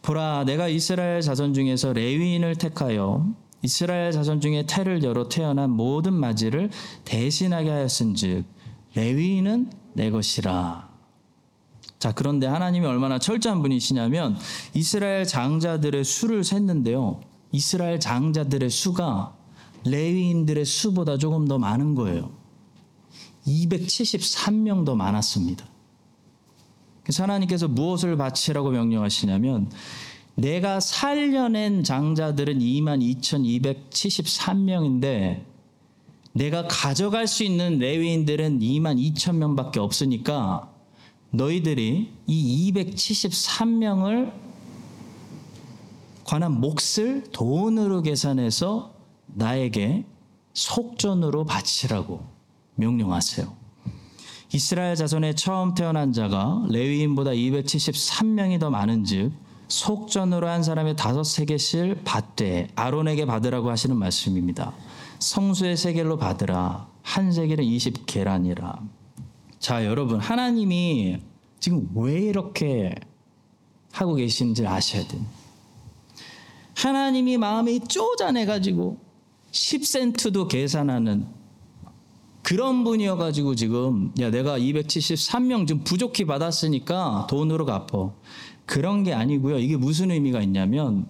보라, 0.03 0.43
내가 0.45 0.67
이스라엘 0.67 1.21
자손 1.21 1.55
중에서 1.55 1.93
레위인을 1.93 2.55
택하여 2.55 3.25
이스라엘 3.63 4.11
자손 4.11 4.39
중에 4.39 4.65
태를 4.67 5.03
열어 5.03 5.27
태어난 5.27 5.71
모든 5.71 6.13
마지를 6.13 6.69
대신하게 7.05 7.69
하였은즉 7.69 8.45
레위인은 8.95 9.71
내 9.93 10.11
것이라. 10.11 10.88
자, 11.99 12.11
그런데 12.13 12.47
하나님이 12.47 12.85
얼마나 12.85 13.19
철저한 13.19 13.61
분이시냐면 13.61 14.37
이스라엘 14.73 15.25
장자들의 15.25 16.05
수를 16.05 16.45
셌는데요. 16.45 17.19
이스라엘 17.51 17.99
장자들의 17.99 18.69
수가 18.69 19.35
레위인들의 19.85 20.65
수보다 20.65 21.17
조금 21.17 21.47
더 21.47 21.57
많은 21.59 21.95
거예요. 21.95 22.31
273명 23.45 24.85
더 24.85 24.95
많았습니다. 24.95 25.65
그래서 27.03 27.23
하나님께서 27.23 27.67
무엇을 27.67 28.15
바치라고 28.17 28.69
명령하시냐면 28.69 29.69
내가 30.35 30.79
살려낸 30.79 31.83
장자들은 31.83 32.59
22,273명인데 32.59 35.43
내가 36.31 36.65
가져갈 36.67 37.27
수 37.27 37.43
있는 37.43 37.79
레위인들은 37.79 38.59
2만 38.59 39.15
2천 39.15 39.35
명밖에 39.35 39.81
없으니까 39.81 40.68
너희들이 41.31 42.11
이 42.27 42.73
273명을 42.73 44.33
관한 46.23 46.59
몫을 46.59 47.23
돈으로 47.31 48.01
계산해서 48.01 48.93
나에게 49.27 50.05
속전으로 50.53 51.45
바치라고 51.45 52.23
명령하세요. 52.75 53.59
이스라엘 54.53 54.95
자손의 54.95 55.35
처음 55.35 55.75
태어난 55.75 56.11
자가 56.11 56.65
레위인보다 56.69 57.31
273명이 57.31 58.59
더 58.59 58.69
많은즉 58.69 59.31
속전으로 59.67 60.47
한 60.47 60.63
사람의 60.63 60.95
다섯 60.95 61.23
세계씩 61.23 62.03
받되 62.03 62.67
아론에게 62.75 63.25
받으라고 63.25 63.69
하시는 63.69 63.95
말씀입니다. 63.95 64.73
성수의 65.19 65.77
세겔로 65.77 66.17
받으라. 66.17 66.87
한 67.03 67.31
세겔은 67.31 67.63
20계란이라. 67.63 68.98
자, 69.59 69.85
여러분, 69.85 70.19
하나님이 70.19 71.17
지금 71.59 71.89
왜 71.93 72.19
이렇게 72.19 72.95
하고 73.91 74.15
계신지 74.15 74.65
아셔야 74.65 75.05
돼요. 75.07 75.21
하나님이 76.75 77.37
마음이 77.37 77.81
쪼잔해가지고 77.81 78.97
10센트도 79.51 80.47
계산하는 80.47 81.27
그런 82.41 82.85
분이어가지고 82.85 83.55
지금 83.55 84.13
야 84.19 84.31
내가 84.31 84.57
273명 84.57 85.67
좀 85.67 85.83
부족히 85.83 86.23
받았으니까 86.23 87.27
돈으로 87.29 87.65
갚어 87.65 88.15
그런 88.65 89.03
게 89.03 89.13
아니고요 89.13 89.59
이게 89.59 89.75
무슨 89.75 90.09
의미가 90.11 90.41
있냐면 90.41 91.07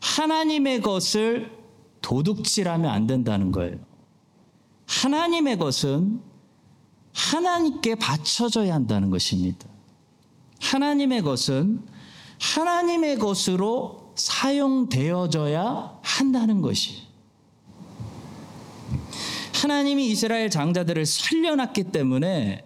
하나님의 0.00 0.80
것을 0.82 1.50
도둑질하면 2.02 2.90
안 2.90 3.06
된다는 3.06 3.50
거예요. 3.50 3.78
하나님의 4.86 5.58
것은 5.58 6.20
하나님께 7.14 7.94
바쳐져야 7.94 8.74
한다는 8.74 9.10
것입니다. 9.10 9.66
하나님의 10.60 11.22
것은 11.22 11.82
하나님의 12.40 13.18
것으로 13.18 14.12
사용되어져야 14.16 15.98
한다는 16.02 16.60
것이. 16.60 17.04
하나님이 19.54 20.10
이스라엘 20.10 20.50
장자들을 20.50 21.06
살려놨기 21.06 21.84
때문에 21.84 22.64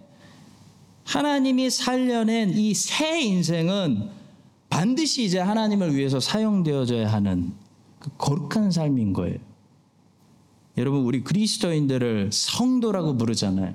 하나님이 1.04 1.70
살려낸 1.70 2.50
이 2.50 2.74
새 2.74 3.20
인생은 3.20 4.10
반드시 4.68 5.24
이제 5.24 5.38
하나님을 5.38 5.94
위해서 5.94 6.20
사용되어져야 6.20 7.10
하는 7.10 7.52
그 7.98 8.10
거룩한 8.18 8.70
삶인 8.70 9.12
거예요. 9.12 9.38
여러분, 10.76 11.00
우리 11.00 11.24
그리스도인들을 11.24 12.30
성도라고 12.32 13.16
부르잖아요. 13.16 13.74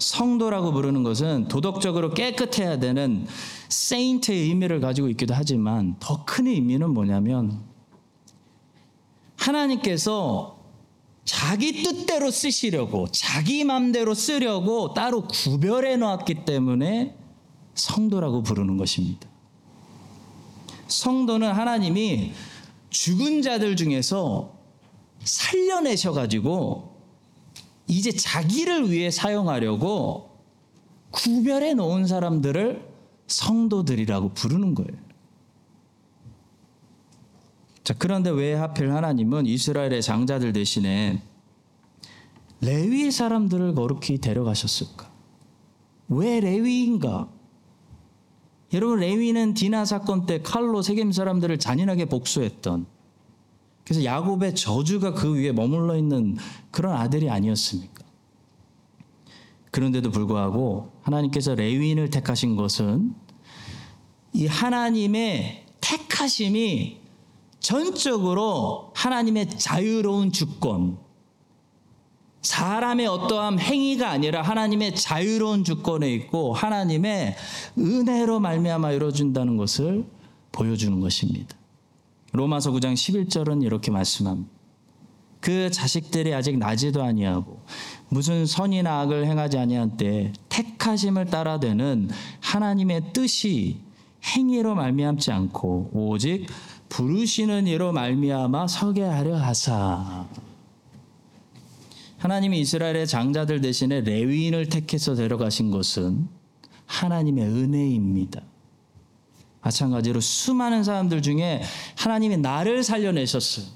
성도라고 0.00 0.72
부르는 0.72 1.02
것은 1.02 1.48
도덕적으로 1.48 2.14
깨끗해야 2.14 2.78
되는 2.80 3.26
세인트의 3.68 4.40
의미를 4.48 4.80
가지고 4.80 5.08
있기도 5.10 5.34
하지만 5.34 5.96
더 6.00 6.24
큰 6.24 6.46
의미는 6.46 6.90
뭐냐면 6.90 7.62
하나님께서 9.36 10.58
자기 11.24 11.82
뜻대로 11.82 12.30
쓰시려고 12.30 13.06
자기 13.12 13.64
맘대로 13.64 14.14
쓰려고 14.14 14.94
따로 14.94 15.26
구별해 15.26 15.96
놓았기 15.96 16.44
때문에 16.44 17.14
성도라고 17.74 18.42
부르는 18.42 18.76
것입니다. 18.76 19.28
성도는 20.88 21.52
하나님이 21.52 22.32
죽은 22.90 23.42
자들 23.42 23.76
중에서 23.76 24.52
살려내셔 25.22 26.12
가지고 26.12 26.89
이제 27.90 28.12
자기를 28.12 28.90
위해 28.90 29.10
사용하려고 29.10 30.30
구별해 31.10 31.74
놓은 31.74 32.06
사람들을 32.06 32.88
성도들이라고 33.26 34.32
부르는 34.34 34.74
거예요. 34.74 35.10
자, 37.82 37.94
그런데 37.98 38.30
왜 38.30 38.54
하필 38.54 38.92
하나님은 38.92 39.46
이스라엘의 39.46 40.02
장자들 40.02 40.52
대신에 40.52 41.22
레위 42.60 43.10
사람들을 43.10 43.74
거룩히 43.74 44.18
데려가셨을까? 44.18 45.10
왜 46.08 46.38
레위인가? 46.40 47.28
여러분 48.72 49.00
레위는 49.00 49.54
디나 49.54 49.84
사건 49.84 50.26
때 50.26 50.42
칼로 50.42 50.82
세겜 50.82 51.10
사람들을 51.10 51.58
잔인하게 51.58 52.04
복수했던 52.04 52.86
그래서 53.84 54.04
야곱의 54.04 54.54
저주가 54.54 55.14
그 55.14 55.34
위에 55.34 55.52
머물러 55.52 55.96
있는 55.96 56.36
그런 56.70 56.96
아들이 56.96 57.28
아니었습니까? 57.28 58.04
그런데도 59.70 60.10
불구하고 60.10 60.92
하나님께서 61.02 61.54
레위인을 61.54 62.10
택하신 62.10 62.56
것은 62.56 63.14
이 64.32 64.46
하나님의 64.46 65.66
택하심이 65.80 66.98
전적으로 67.58 68.92
하나님의 68.94 69.50
자유로운 69.58 70.32
주권, 70.32 70.98
사람의 72.42 73.06
어떠한 73.06 73.58
행위가 73.58 74.08
아니라 74.08 74.42
하나님의 74.42 74.94
자유로운 74.94 75.62
주권에 75.62 76.10
있고 76.14 76.54
하나님의 76.54 77.36
은혜로 77.76 78.40
말미암아 78.40 78.92
이루어진다는 78.92 79.56
것을 79.56 80.06
보여주는 80.52 80.98
것입니다. 81.00 81.59
로마서 82.32 82.72
9장 82.72 82.94
11절은 82.94 83.62
이렇게 83.62 83.90
말씀합니다. 83.90 84.50
그 85.40 85.70
자식들이 85.70 86.34
아직 86.34 86.58
나지도 86.58 87.02
아니하고 87.02 87.62
무슨 88.08 88.44
선이나 88.44 89.00
악을 89.00 89.26
행하지 89.26 89.58
아니한 89.58 89.96
때 89.96 90.32
택하심을 90.50 91.26
따라되는 91.26 92.10
하나님의 92.40 93.12
뜻이 93.12 93.80
행위로 94.22 94.74
말미암지 94.74 95.32
않고 95.32 95.90
오직 95.94 96.46
부르시는 96.90 97.66
이로 97.66 97.92
말미암아 97.92 98.66
서게 98.66 99.02
하려 99.02 99.36
하사 99.36 100.26
하나님이 102.18 102.60
이스라엘의 102.60 103.06
장자들 103.06 103.62
대신에 103.62 104.02
레위인을 104.02 104.68
택해서 104.68 105.14
데려가신 105.14 105.70
것은 105.70 106.28
하나님의 106.84 107.44
은혜입니다. 107.46 108.42
마찬가지로 109.62 110.20
수많은 110.20 110.84
사람들 110.84 111.22
중에 111.22 111.62
하나님이 111.96 112.38
나를 112.38 112.82
살려내셨어요. 112.82 113.66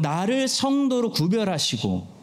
나를 0.00 0.48
성도로 0.48 1.10
구별하시고 1.10 2.16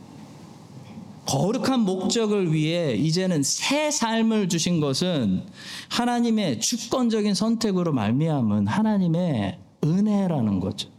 거룩한 1.25 1.79
목적을 1.81 2.53
위해 2.53 2.93
이제는 2.95 3.43
새 3.43 3.89
삶을 3.91 4.49
주신 4.49 4.81
것은 4.81 5.45
하나님의 5.89 6.59
주권적인 6.59 7.33
선택으로 7.33 7.93
말미암은 7.93 8.67
하나님의 8.67 9.59
은혜라는 9.83 10.59
거죠. 10.59 10.89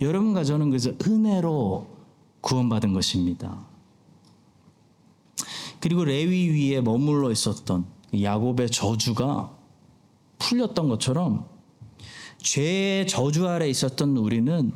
여러분과 0.00 0.44
저는 0.44 0.70
그래서 0.70 0.92
은혜로 1.04 1.86
구원받은 2.40 2.92
것입니다. 2.92 3.66
그리고 5.80 6.04
레위 6.04 6.48
위에 6.50 6.80
머물러 6.80 7.30
있었던 7.32 7.86
야곱의 8.20 8.70
저주가 8.70 9.52
풀렸던 10.44 10.88
것처럼 10.88 11.46
죄의 12.38 13.06
저주 13.06 13.48
아래 13.48 13.68
있었던 13.68 14.16
우리는 14.16 14.72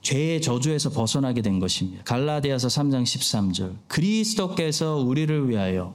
죄의 0.00 0.40
저주에서 0.40 0.90
벗어나게 0.90 1.42
된 1.42 1.58
것입니다. 1.58 2.02
갈라디아서 2.04 2.68
3장 2.68 3.02
13절. 3.02 3.76
그리스도께서 3.88 4.96
우리를 4.96 5.50
위하여 5.50 5.94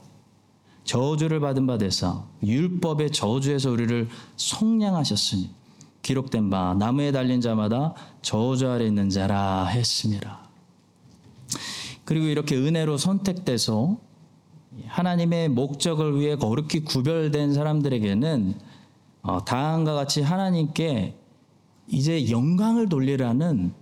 저주를 0.84 1.40
받은 1.40 1.66
바 1.66 1.78
되사 1.78 2.24
율법의 2.42 3.10
저주에서 3.10 3.70
우리를 3.70 4.08
속량하셨으니 4.36 5.50
기록된 6.02 6.50
바 6.50 6.74
나무에 6.74 7.10
달린 7.10 7.40
자마다 7.40 7.94
저주 8.22 8.68
아래 8.68 8.86
있는 8.86 9.08
자라 9.10 9.64
했습니다. 9.64 10.44
그리고 12.04 12.26
이렇게 12.26 12.56
은혜로 12.56 12.98
선택돼서 12.98 13.98
하나님의 14.86 15.48
목적을 15.50 16.18
위해 16.20 16.36
거룩히 16.36 16.80
구별된 16.84 17.54
사람들에게는 17.54 18.54
어, 19.22 19.44
다음과 19.44 19.94
같이 19.94 20.22
하나님께 20.22 21.16
이제 21.88 22.30
영광을 22.30 22.88
돌리라는 22.88 23.72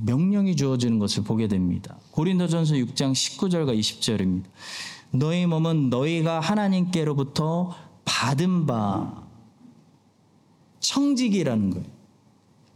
명령이 0.00 0.56
주어지는 0.56 0.98
것을 0.98 1.24
보게 1.24 1.48
됩니다. 1.48 1.98
고린도전서 2.10 2.74
6장 2.74 3.12
19절과 3.12 3.78
20절입니다. 3.78 4.44
너희 5.12 5.46
몸은 5.46 5.88
너희가 5.88 6.40
하나님께로부터 6.40 7.74
받은 8.04 8.66
바 8.66 9.22
청직이라는 10.80 11.70
거예요. 11.70 11.86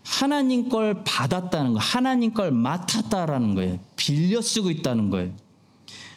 하나님 0.05 0.69
걸 0.69 1.05
받았다는 1.05 1.75
거, 1.75 1.79
하나님 1.79 2.33
걸 2.33 2.51
맡았다라는 2.51 3.55
거예요. 3.55 3.79
빌려 3.97 4.41
쓰고 4.41 4.71
있다는 4.71 5.11
거예요. 5.11 5.33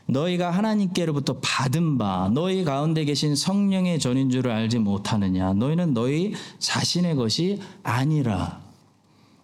너희가 0.08 0.52
하나님께로부터 0.52 1.39
받은 1.41 1.98
바 1.98 2.30
너희 2.34 2.63
가운데 2.63 3.06
계신 3.06 3.36
성령의 3.36 4.00
전인 4.00 4.30
줄을 4.30 4.52
알지 4.52 4.80
못하느냐? 4.80 5.54
너희는 5.54 5.94
너희 5.94 6.34
자신의 6.60 7.15
것이 7.15 7.60
아니라 7.84 8.62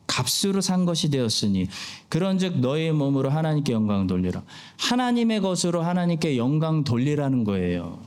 값으로 0.05 0.61
산 0.61 0.85
것이 0.85 1.09
되었으니 1.09 1.67
그런즉 2.09 2.59
너희 2.59 2.91
몸으로 2.91 3.29
하나님께 3.29 3.73
영광 3.73 4.07
돌리라. 4.07 4.43
하나님의 4.77 5.39
것으로 5.39 5.81
하나님께 5.81 6.37
영광 6.37 6.83
돌리라는 6.83 7.43
거예요. 7.43 7.99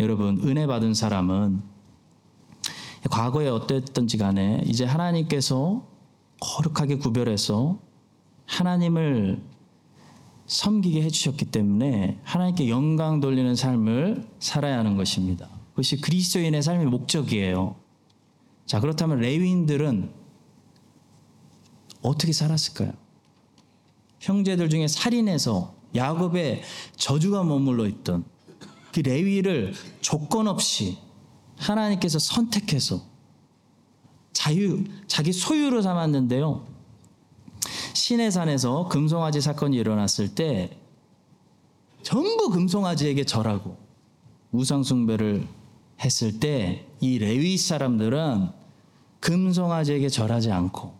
여러분 0.00 0.40
은혜 0.44 0.66
받은 0.66 0.94
사람은 0.94 1.62
과거에 3.10 3.48
어땠던지 3.48 4.18
간에 4.18 4.62
이제 4.66 4.84
하나님께서 4.84 5.86
거룩하게 6.40 6.96
구별해서 6.96 7.78
하나님을 8.46 9.40
섬기게 10.50 11.02
해주셨기 11.02 11.44
때문에 11.46 12.18
하나님께 12.24 12.68
영광 12.68 13.20
돌리는 13.20 13.54
삶을 13.54 14.26
살아야 14.40 14.78
하는 14.78 14.96
것입니다. 14.96 15.48
그것이 15.70 16.00
그리스도인의 16.00 16.64
삶의 16.64 16.86
목적이에요. 16.86 17.76
자, 18.66 18.80
그렇다면 18.80 19.20
레위인들은 19.20 20.10
어떻게 22.02 22.32
살았을까요? 22.32 22.92
형제들 24.18 24.68
중에 24.70 24.88
살인해서 24.88 25.72
야곱의 25.94 26.62
저주가 26.96 27.44
머물러 27.44 27.86
있던 27.86 28.24
그 28.92 29.00
레위를 29.00 29.72
조건 30.00 30.48
없이 30.48 30.98
하나님께서 31.58 32.18
선택해서 32.18 33.04
자유, 34.32 34.82
자기 35.06 35.32
소유로 35.32 35.80
삼았는데요. 35.80 36.66
시내산에서 37.92 38.88
금송아지 38.88 39.40
사건이 39.40 39.76
일어났을 39.76 40.34
때 40.34 40.76
전부 42.02 42.50
금송아지에게 42.50 43.24
절하고 43.24 43.76
우상숭배를 44.52 45.46
했을 46.02 46.40
때 46.40 46.90
이 47.00 47.18
레위 47.18 47.56
사람들은 47.56 48.48
금송아지에게 49.20 50.08
절하지 50.10 50.52
않고 50.52 50.92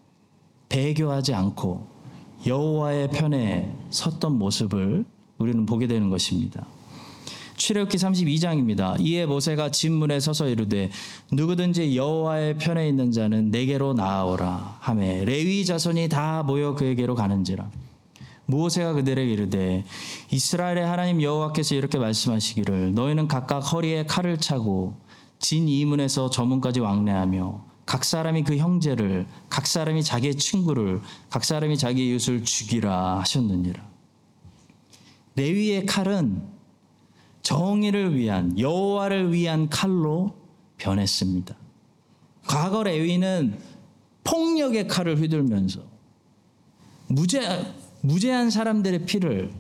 배교하지 0.70 1.34
않고 1.34 1.86
여호와의 2.46 3.10
편에 3.10 3.74
섰던 3.90 4.38
모습을 4.38 5.04
우리는 5.38 5.66
보게 5.66 5.86
되는 5.86 6.08
것입니다. 6.08 6.66
출애굽기 7.60 7.98
32장입니다. 7.98 8.98
이에 9.00 9.26
모세가 9.26 9.70
진문에 9.70 10.18
서서 10.18 10.48
이르되 10.48 10.90
누구든지 11.30 11.94
여호와의 11.94 12.56
편에 12.56 12.88
있는 12.88 13.12
자는 13.12 13.50
내게로 13.50 13.92
나아오라 13.92 14.78
하매 14.80 15.26
레위 15.26 15.66
자손이 15.66 16.08
다 16.08 16.42
모여 16.42 16.74
그에게로 16.74 17.14
가는지라 17.14 17.70
모세가 18.46 18.94
그들에게 18.94 19.30
이르되 19.30 19.84
이스라엘의 20.30 20.86
하나님 20.86 21.20
여호와께서 21.20 21.74
이렇게 21.74 21.98
말씀하시기를 21.98 22.94
너희는 22.94 23.28
각각 23.28 23.58
허리에 23.58 24.06
칼을 24.06 24.38
차고 24.38 24.94
진 25.38 25.68
이문에서 25.68 26.30
저문까지 26.30 26.80
왕래하며 26.80 27.64
각 27.84 28.04
사람이 28.04 28.44
그 28.44 28.56
형제를 28.56 29.26
각 29.50 29.66
사람이 29.66 30.02
자기의 30.02 30.36
친구를 30.36 31.02
각 31.28 31.44
사람이 31.44 31.76
자기 31.76 32.08
이웃을 32.08 32.42
죽이라 32.42 33.20
하셨느니라 33.20 33.86
레위의 35.36 35.84
칼은 35.84 36.59
정의를 37.50 38.14
위한 38.14 38.56
여호와를 38.56 39.32
위한 39.32 39.68
칼로 39.68 40.34
변했습니다. 40.78 41.56
과거 42.46 42.84
레위는 42.84 43.58
폭력의 44.22 44.86
칼을 44.86 45.20
휘둘면서 45.20 45.80
무죄 47.08 47.40
무죄한 48.02 48.50
사람들의 48.50 49.04
피를 49.04 49.52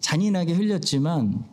잔인하게 0.00 0.54
흘렸지만 0.54 1.44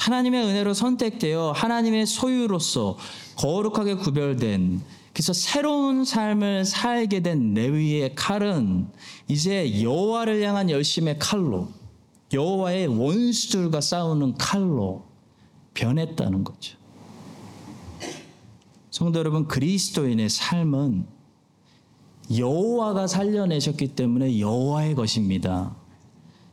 하나님의 0.00 0.44
은혜로 0.44 0.74
선택되어 0.74 1.52
하나님의 1.52 2.04
소유로서 2.06 2.98
거룩하게 3.36 3.94
구별된 3.94 4.82
그래서 5.12 5.32
새로운 5.32 6.04
삶을 6.04 6.64
살게 6.64 7.20
된 7.20 7.54
레위의 7.54 8.16
칼은 8.16 8.88
이제 9.28 9.80
여호와를 9.84 10.42
향한 10.42 10.68
열심의 10.68 11.20
칼로 11.20 11.68
여호와의 12.36 12.86
원수들과 12.86 13.80
싸우는 13.80 14.36
칼로 14.36 15.06
변했다는 15.74 16.44
거죠. 16.44 16.76
성도 18.90 19.18
여러분, 19.18 19.46
그리스도인의 19.48 20.28
삶은 20.28 21.06
여호와가 22.36 23.06
살려내셨기 23.06 23.88
때문에 23.88 24.40
여호와의 24.40 24.94
것입니다. 24.94 25.76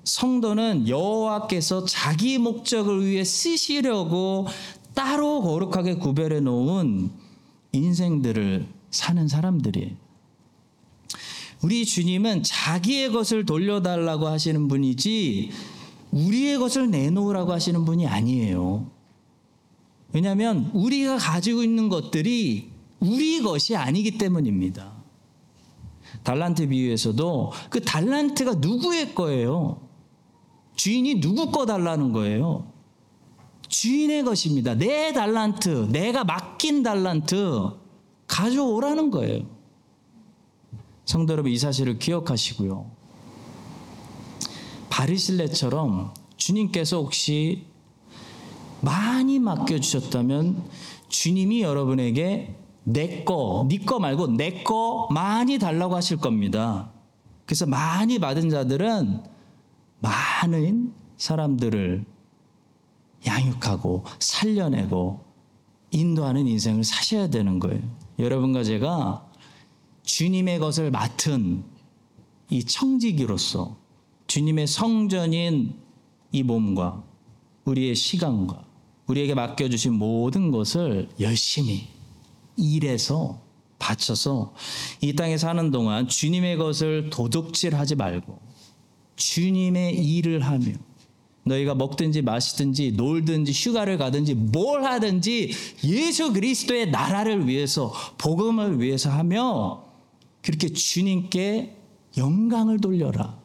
성도는 0.04 0.88
여호와께서 0.88 1.86
자기 1.86 2.38
목적을 2.38 3.06
위해 3.06 3.24
쓰시려고 3.24 4.48
따로 4.94 5.42
거룩하게 5.42 5.96
구별해 5.96 6.40
놓은 6.40 7.10
인생들을 7.72 8.68
사는 8.92 9.28
사람들이에요. 9.28 10.04
우리 11.64 11.86
주님은 11.86 12.44
자기의 12.44 13.12
것을 13.14 13.46
돌려달라고 13.46 14.28
하시는 14.28 14.68
분이지 14.68 15.52
우리의 16.14 16.58
것을 16.60 16.92
내놓으라고 16.92 17.52
하시는 17.52 17.84
분이 17.86 18.08
아니에요. 18.08 18.90
왜냐하면 20.14 20.70
우리가 20.74 21.18
가지고 21.18 21.64
있는 21.64 21.90
것들이 21.90 22.72
우리 23.00 23.42
것이 23.42 23.76
아니기 23.76 24.18
때문입니다. 24.18 24.94
달란트 26.24 26.68
비유에서도 26.68 27.52
그 27.70 27.82
달란트가 27.82 28.56
누구의 28.56 29.16
거예요? 29.16 29.82
주인이 30.76 31.20
누구 31.20 31.52
거 31.52 31.66
달라는 31.66 32.14
거예요? 32.14 32.72
주인의 33.68 34.24
것입니다. 34.24 34.76
내 34.76 35.12
달란트, 35.14 35.90
내가 35.92 36.24
맡긴 36.24 36.84
달란트 36.84 37.72
가져오라는 38.28 39.10
거예요. 39.10 39.46
성도 41.06 41.34
여러분 41.34 41.52
이 41.52 41.58
사실을 41.58 41.98
기억하시고요. 41.98 42.93
바리실레처럼 44.94 46.14
주님께서 46.38 46.98
혹시 46.98 47.66
많이 48.82 49.40
맡겨 49.40 49.80
주셨다면 49.80 50.70
주님이 51.10 51.64
여러분에게 51.64 52.56
내 52.84 53.24
거, 53.24 53.66
네 53.68 53.80
거 53.80 53.98
말고 53.98 54.28
내 54.28 54.64
거 54.64 55.08
많이 55.12 55.58
달라고 55.58 55.96
하실 55.96 56.18
겁니다. 56.18 56.92
그래서 57.48 57.66
많이 57.66 58.20
받은 58.20 58.52
자들은 58.52 59.24
많은 60.00 60.94
사람들을 61.18 62.06
양육하고 63.26 64.04
살려내고 64.20 65.22
인도하는 65.90 66.46
인생을 66.46 66.84
사셔야 66.84 67.30
되는 67.30 67.58
거예요. 67.58 67.82
여러분과 68.20 68.64
제가 68.64 69.28
주님의 70.04 70.60
것을 70.60 70.92
맡은 70.92 71.64
이 72.52 72.64
청지기로서 72.64 73.83
주님의 74.28 74.68
성전인 74.68 75.76
이 76.32 76.44
몸과 76.44 77.04
우리의 77.66 77.96
시간과 77.96 78.66
우리에게 79.08 79.34
맡겨주신 79.34 79.94
모든 79.94 80.52
것을 80.52 81.10
열심히 81.20 81.88
일해서 82.58 83.42
바쳐서 83.80 84.54
이 85.02 85.14
땅에 85.14 85.38
사는 85.38 85.72
동안 85.72 86.08
주님의 86.08 86.58
것을 86.58 87.10
도둑질 87.10 87.76
하지 87.76 87.96
말고 87.96 88.40
주님의 89.16 89.96
일을 89.96 90.42
하며 90.42 90.74
너희가 91.46 91.76
먹든지 91.76 92.22
마시든지 92.22 92.94
놀든지 92.94 93.52
휴가를 93.52 93.98
가든지 93.98 94.34
뭘 94.34 94.86
하든지 94.86 95.52
예수 95.84 96.32
그리스도의 96.32 96.92
나라를 96.92 97.48
위해서 97.48 97.94
복음을 98.18 98.80
위해서 98.80 99.10
하며 99.10 99.84
그렇게 100.42 100.70
주님께 100.70 101.78
영광을 102.18 102.80
돌려라. 102.80 103.43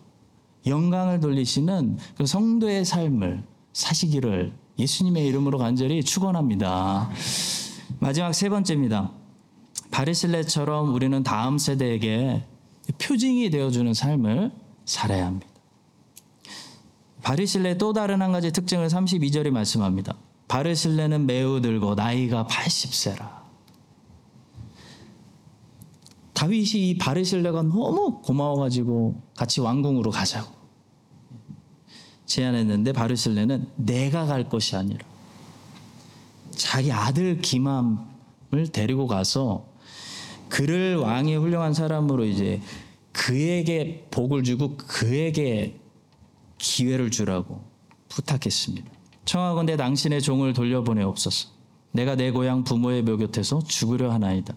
영광을 0.69 1.21
돌리시는 1.21 1.99
그 2.17 2.27
성도의 2.27 2.85
삶을 2.85 3.45
사시기를 3.73 4.53
예수님의 4.79 5.27
이름으로 5.27 5.59
간절히 5.59 6.03
축원합니다. 6.03 7.11
마지막 7.99 8.33
세 8.33 8.49
번째입니다. 8.49 9.13
바리슬레처럼 9.91 10.95
우리는 10.95 11.23
다음 11.23 11.59
세대에게 11.59 12.45
표징이 12.99 13.51
되어주는 13.51 13.93
삶을 13.95 14.53
살아야 14.85 15.27
합니다. 15.27 15.47
바리실레 17.23 17.79
또 17.79 17.93
다른 17.93 18.23
한 18.23 18.33
가지 18.33 18.53
특징을 18.53 18.89
32절에 18.89 19.51
말씀합니다. 19.51 20.17
바르실레는 20.47 21.27
매우 21.27 21.61
늙어 21.61 21.95
나이가 21.95 22.47
80세라. 22.47 23.39
다윗이 26.33 26.91
이 26.91 26.99
바르실레가 26.99 27.63
너무 27.63 28.21
고마워가지고 28.23 29.21
같이 29.37 29.61
왕궁으로 29.61 30.11
가자고 30.11 30.58
제안했는데 32.29 32.93
바르실레는 32.93 33.67
내가 33.77 34.27
갈 34.27 34.49
것이 34.49 34.77
아니라 34.77 35.05
자기 36.51 36.93
아들 36.93 37.41
기맘을 37.41 38.69
데리고 38.73 39.07
가서 39.07 39.67
그를 40.49 40.97
왕의 40.97 41.37
훌륭한 41.37 41.75
사람으로 41.75 42.25
이제 42.25 42.61
그에게 43.13 44.07
복을 44.11 44.45
주고 44.45 44.77
그에게 44.77 45.81
기회를 46.59 47.11
주라고 47.11 47.63
부탁했습니다. 48.09 48.91
청하건대 49.25 49.77
당신의 49.77 50.23
종을 50.23 50.53
돌려보내옵소서. 50.53 51.49
내가 51.93 52.15
내 52.15 52.31
고향 52.31 52.65
부모의 52.65 53.03
묘 53.03 53.17
곁에서 53.17 53.61
죽으려 53.67 54.13
하나이다. 54.13 54.55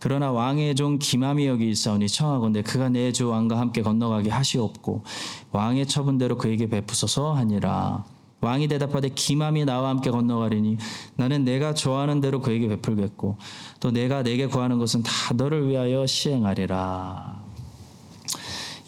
그러나 0.00 0.30
왕의 0.30 0.74
종 0.76 0.98
기맘이 0.98 1.46
여기 1.46 1.68
있사오니 1.70 2.08
청하건대 2.08 2.62
그가 2.62 2.88
내 2.88 3.10
주 3.12 3.28
왕과 3.28 3.58
함께 3.58 3.82
건너가게 3.82 4.30
하시옵고 4.30 5.02
왕의 5.50 5.86
처분대로 5.86 6.36
그에게 6.38 6.68
베푸소서 6.68 7.32
하니라. 7.32 8.04
왕이 8.40 8.68
대답하되 8.68 9.08
기맘이 9.08 9.64
나와 9.64 9.88
함께 9.88 10.10
건너가리니 10.10 10.76
나는 11.16 11.44
내가 11.44 11.74
좋아하는 11.74 12.20
대로 12.20 12.40
그에게 12.40 12.68
베풀겠고 12.68 13.36
또 13.80 13.90
내가 13.90 14.22
내게 14.22 14.46
구하는 14.46 14.78
것은 14.78 15.02
다 15.02 15.34
너를 15.34 15.68
위하여 15.68 16.06
시행하리라. 16.06 17.42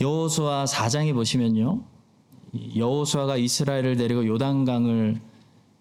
여호수아 0.00 0.64
4장에 0.66 1.12
보시면요. 1.14 1.80
여호수아가 2.76 3.36
이스라엘을 3.36 3.96
데리고 3.96 4.26
요단강을 4.26 5.20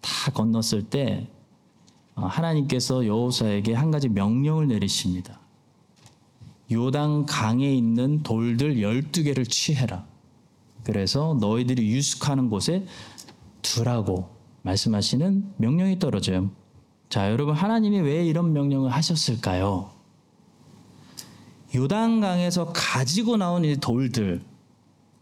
다 0.00 0.30
건넜을 0.32 0.82
때 0.90 1.28
어, 1.28 1.39
하나님께서 2.28 3.06
여호수아에게 3.06 3.74
한 3.74 3.90
가지 3.90 4.08
명령을 4.08 4.68
내리십니다. 4.68 5.40
요단 6.70 7.26
강에 7.26 7.74
있는 7.74 8.22
돌들 8.22 8.76
12개를 8.76 9.48
취해라. 9.48 10.06
그래서 10.84 11.36
너희들이 11.40 11.88
유숙하는 11.90 12.48
곳에 12.48 12.86
두라고 13.62 14.30
말씀하시는 14.62 15.54
명령이 15.56 15.98
떨어져요. 15.98 16.50
자, 17.08 17.30
여러분 17.30 17.54
하나님이 17.54 18.00
왜 18.00 18.24
이런 18.24 18.52
명령을 18.52 18.90
하셨을까요? 18.92 19.90
요단강에서 21.74 22.72
가지고 22.72 23.36
나온 23.36 23.64
이 23.64 23.76
돌들 23.76 24.42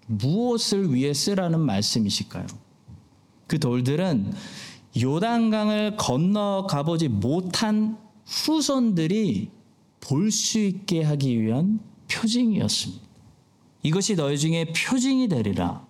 무엇을 0.06 0.94
위해 0.94 1.12
쓰라는 1.12 1.60
말씀이실까요? 1.60 2.46
그 3.46 3.58
돌들은 3.58 4.32
요단강을 5.00 5.96
건너가 5.96 6.82
보지 6.82 7.08
못한 7.08 7.96
후손들이 8.26 9.50
볼 10.00 10.30
수 10.30 10.58
있게 10.58 11.02
하기 11.02 11.40
위한 11.42 11.80
표징이었습니다. 12.10 13.04
이것이 13.82 14.16
너희 14.16 14.38
중에 14.38 14.72
표징이 14.72 15.28
되리라. 15.28 15.86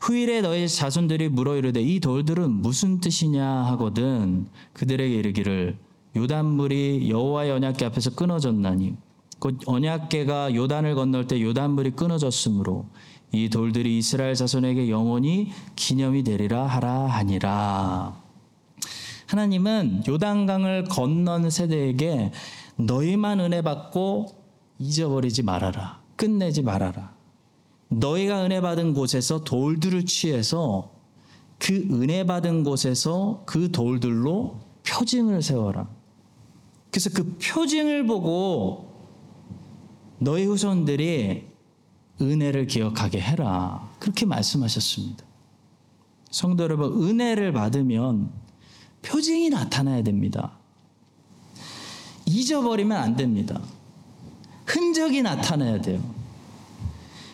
후일에 0.00 0.40
너희 0.40 0.68
자손들이 0.68 1.28
물어 1.28 1.56
이르되 1.56 1.80
이 1.80 2.00
돌들은 2.00 2.50
무슨 2.50 3.00
뜻이냐 3.00 3.44
하거든 3.46 4.48
그들에게 4.72 5.14
이르기를 5.14 5.78
요단물이 6.16 7.08
여호와의 7.10 7.52
언약궤 7.52 7.84
앞에서 7.86 8.14
끊어졌나니 8.14 8.96
곧 9.38 9.58
언약궤가 9.66 10.54
요단을 10.54 10.94
건널 10.94 11.26
때 11.26 11.40
요단물이 11.40 11.92
끊어졌으므로 11.92 12.88
이 13.32 13.48
돌들이 13.48 13.98
이스라엘 13.98 14.34
자손에게 14.34 14.90
영원히 14.90 15.50
기념이 15.74 16.22
되리라 16.22 16.66
하라 16.66 17.06
하니라. 17.06 18.20
하나님은 19.26 20.04
요단강을 20.06 20.84
건넌 20.84 21.48
세대에게 21.48 22.32
너희만 22.76 23.40
은혜 23.40 23.62
받고 23.62 24.26
잊어버리지 24.78 25.42
말아라. 25.42 26.02
끝내지 26.16 26.62
말아라. 26.62 27.14
너희가 27.88 28.44
은혜 28.44 28.60
받은 28.60 28.92
곳에서 28.92 29.44
돌들을 29.44 30.04
취해서 30.04 30.92
그 31.58 31.74
은혜 31.92 32.26
받은 32.26 32.64
곳에서 32.64 33.42
그 33.46 33.72
돌들로 33.72 34.60
표징을 34.86 35.40
세워라. 35.40 35.88
그래서 36.90 37.08
그 37.14 37.38
표징을 37.38 38.06
보고 38.06 38.92
너희 40.18 40.44
후손들이 40.44 41.51
은혜를 42.22 42.66
기억하게 42.66 43.20
해라. 43.20 43.88
그렇게 43.98 44.26
말씀하셨습니다. 44.26 45.24
성도 46.30 46.64
여러분, 46.64 47.02
은혜를 47.02 47.52
받으면 47.52 48.30
표징이 49.02 49.50
나타나야 49.50 50.02
됩니다. 50.02 50.52
잊어버리면 52.26 52.96
안 52.96 53.16
됩니다. 53.16 53.60
흔적이 54.64 55.22
나타나야 55.22 55.80
돼요. 55.80 56.00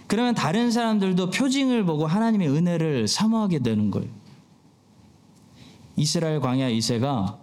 그러면 0.06 0.34
다른 0.34 0.70
사람들도 0.70 1.30
표징을 1.30 1.84
보고 1.84 2.06
하나님의 2.06 2.48
은혜를 2.48 3.06
사모하게 3.06 3.58
되는 3.60 3.90
거예요. 3.90 4.08
이스라엘 5.96 6.40
광야 6.40 6.68
이세가 6.68 7.38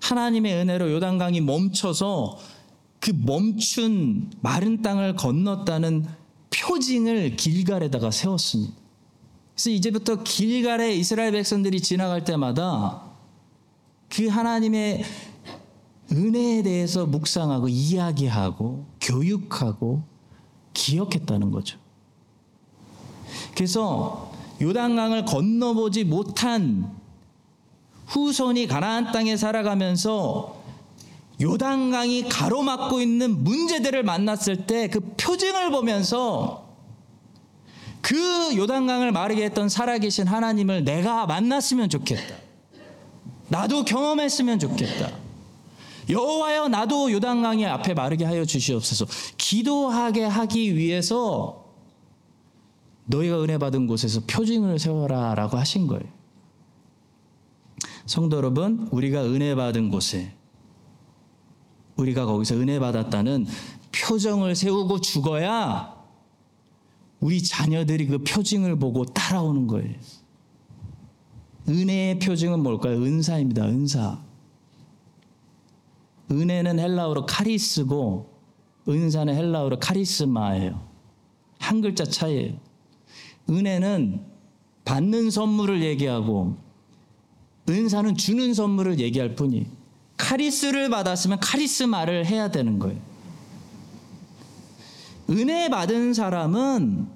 하나님의 0.00 0.54
은혜로 0.54 0.92
요단강이 0.92 1.40
멈춰서 1.40 2.38
그 3.04 3.12
멈춘 3.14 4.30
마른 4.40 4.80
땅을 4.80 5.16
건넜다는 5.16 6.06
표징을 6.48 7.36
길갈에다가 7.36 8.10
세웠습니다. 8.10 8.72
그래서 9.52 9.68
이제부터 9.68 10.22
길갈에 10.22 10.94
이스라엘 10.94 11.32
백성들이 11.32 11.82
지나갈 11.82 12.24
때마다 12.24 13.02
그 14.08 14.26
하나님의 14.26 15.04
은혜에 16.12 16.62
대해서 16.62 17.04
묵상하고 17.04 17.68
이야기하고 17.68 18.86
교육하고 19.02 20.02
기억했다는 20.72 21.50
거죠. 21.50 21.78
그래서 23.54 24.32
요단강을 24.62 25.26
건너보지 25.26 26.04
못한 26.04 26.90
후손이 28.06 28.66
가나안 28.66 29.12
땅에 29.12 29.36
살아가면서 29.36 30.53
요단강이 31.40 32.28
가로막고 32.28 33.00
있는 33.00 33.42
문제들을 33.42 34.02
만났을 34.02 34.66
때 34.66 34.88
그 34.88 35.00
표징을 35.16 35.70
보면서 35.70 36.64
그 38.00 38.56
요단강을 38.56 39.12
마르게 39.12 39.44
했던 39.44 39.68
살아계신 39.68 40.26
하나님을 40.26 40.84
내가 40.84 41.26
만났으면 41.26 41.88
좋겠다. 41.88 42.36
나도 43.48 43.84
경험했으면 43.84 44.58
좋겠다. 44.58 45.10
여호와여 46.10 46.68
나도 46.68 47.10
요단강의 47.12 47.64
앞에 47.66 47.94
마르게 47.94 48.24
하여 48.26 48.44
주시옵소서. 48.44 49.06
기도하게 49.38 50.24
하기 50.24 50.76
위해서 50.76 51.64
너희가 53.06 53.42
은혜 53.42 53.56
받은 53.58 53.86
곳에서 53.86 54.20
표징을 54.26 54.78
세워라라고 54.78 55.56
하신 55.56 55.86
거예요. 55.86 56.04
성도 58.06 58.36
여러분, 58.36 58.86
우리가 58.90 59.24
은혜 59.24 59.54
받은 59.54 59.88
곳에 59.90 60.32
우리가 61.96 62.26
거기서 62.26 62.56
은혜 62.56 62.78
받았다는 62.78 63.46
표정을 63.92 64.54
세우고 64.54 65.00
죽어야 65.00 65.94
우리 67.20 67.42
자녀들이 67.42 68.06
그 68.06 68.18
표징을 68.18 68.78
보고 68.78 69.04
따라오는 69.04 69.66
거예요. 69.66 69.94
은혜의 71.68 72.18
표징은 72.18 72.60
뭘까요? 72.62 73.02
은사입니다. 73.02 73.64
은사. 73.64 74.18
은혜는 76.30 76.78
헬라어로 76.78 77.26
카리스고 77.26 78.30
은사는 78.88 79.34
헬라어로 79.34 79.78
카리스마예요. 79.78 80.86
한 81.58 81.80
글자 81.80 82.04
차이예요. 82.04 82.58
은혜는 83.48 84.20
받는 84.84 85.30
선물을 85.30 85.82
얘기하고 85.82 86.56
은사는 87.68 88.16
주는 88.16 88.52
선물을 88.52 89.00
얘기할 89.00 89.34
뿐이 89.34 89.66
카리스를 90.16 90.90
받았으면 90.90 91.40
카리스마를 91.40 92.26
해야 92.26 92.50
되는 92.50 92.78
거예요. 92.78 93.00
은혜 95.30 95.68
받은 95.68 96.14
사람은 96.14 97.08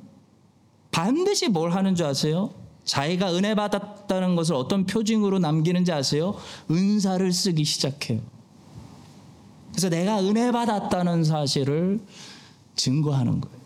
반드시 0.91 1.49
뭘 1.49 1.73
하는 1.73 1.95
줄 1.95 2.07
아세요? 2.07 2.53
자기가 2.85 3.35
은혜 3.35 3.55
받았다는 3.55 4.35
것을 4.35 4.55
어떤 4.55 4.87
표징으로 4.87 5.39
남기는지 5.39 5.93
아세요? 5.93 6.35
은사를 6.71 7.31
쓰기 7.33 7.65
시작해요. 7.65 8.21
그래서 9.71 9.91
내가 9.91 10.21
은혜 10.21 10.51
받았다는 10.51 11.23
사실을 11.23 12.01
증거하는 12.75 13.41
거예요. 13.41 13.59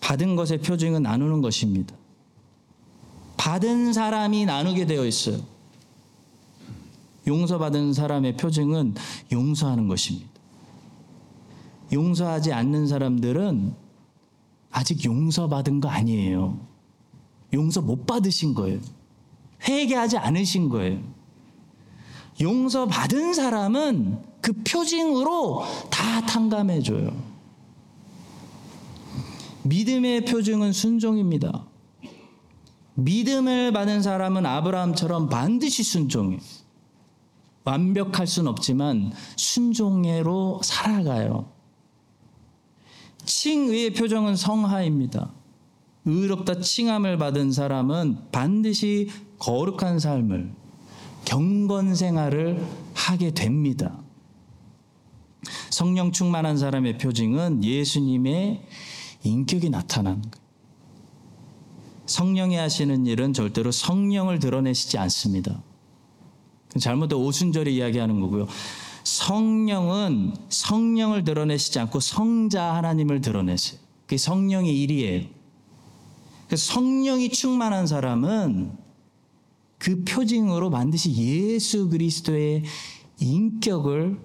받은 0.00 0.36
것의 0.36 0.58
표징은 0.58 1.02
나누는 1.02 1.42
것입니다. 1.42 1.94
받은 3.36 3.92
사람이 3.92 4.46
나누게 4.46 4.86
되어 4.86 5.04
있어요. 5.04 5.55
용서받은 7.26 7.92
사람의 7.92 8.36
표징은 8.36 8.94
용서하는 9.32 9.88
것입니다. 9.88 10.30
용서하지 11.92 12.52
않는 12.52 12.86
사람들은 12.86 13.74
아직 14.70 15.04
용서받은 15.04 15.80
거 15.80 15.88
아니에요. 15.88 16.58
용서 17.52 17.80
못 17.80 18.06
받으신 18.06 18.54
거예요. 18.54 18.80
회개하지 19.66 20.18
않으신 20.18 20.68
거예요. 20.68 21.00
용서받은 22.40 23.32
사람은 23.34 24.18
그 24.40 24.52
표징으로 24.62 25.64
다 25.90 26.20
탕감해줘요. 26.26 27.10
믿음의 29.62 30.26
표징은 30.26 30.72
순종입니다. 30.72 31.64
믿음을 32.94 33.72
받은 33.72 34.02
사람은 34.02 34.46
아브라함처럼 34.46 35.28
반드시 35.28 35.82
순종해. 35.82 36.38
완벽할 37.66 38.26
순 38.28 38.46
없지만 38.46 39.12
순종해로 39.36 40.60
살아가요. 40.62 41.50
칭의의 43.24 43.92
표정은 43.92 44.36
성하입니다. 44.36 45.32
의롭다 46.04 46.60
칭함을 46.60 47.18
받은 47.18 47.50
사람은 47.50 48.30
반드시 48.30 49.10
거룩한 49.40 49.98
삶을 49.98 50.54
경건 51.24 51.96
생활을 51.96 52.64
하게 52.94 53.32
됩니다. 53.32 54.00
성령 55.70 56.12
충만한 56.12 56.56
사람의 56.56 56.98
표징은 56.98 57.64
예수님의 57.64 58.62
인격이 59.24 59.70
나타나는 59.70 60.22
거예요. 60.22 60.46
성령이 62.06 62.54
하시는 62.54 63.04
일은 63.06 63.32
절대로 63.32 63.72
성령을 63.72 64.38
드러내시지 64.38 64.98
않습니다. 64.98 65.64
잘못된 66.78 67.18
오순절에 67.18 67.70
이야기하는 67.70 68.20
거고요. 68.20 68.46
성령은 69.04 70.34
성령을 70.48 71.24
드러내시지 71.24 71.78
않고 71.78 72.00
성자 72.00 72.74
하나님을 72.74 73.20
드러내세요. 73.20 73.80
그게 74.02 74.16
성령의 74.16 74.80
일이에요. 74.82 75.26
성령이 76.54 77.30
충만한 77.30 77.86
사람은 77.86 78.72
그 79.78 80.04
표징으로 80.04 80.70
반드시 80.70 81.12
예수 81.14 81.88
그리스도의 81.88 82.64
인격을 83.20 84.18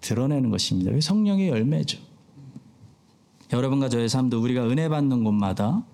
드러내는 0.00 0.50
것입니다. 0.50 0.92
성령의 1.00 1.48
열매죠. 1.48 1.98
여러분과 3.52 3.88
저의 3.88 4.08
삶도 4.08 4.40
우리가 4.40 4.66
은혜 4.66 4.88
받는 4.88 5.24
곳마다 5.24 5.84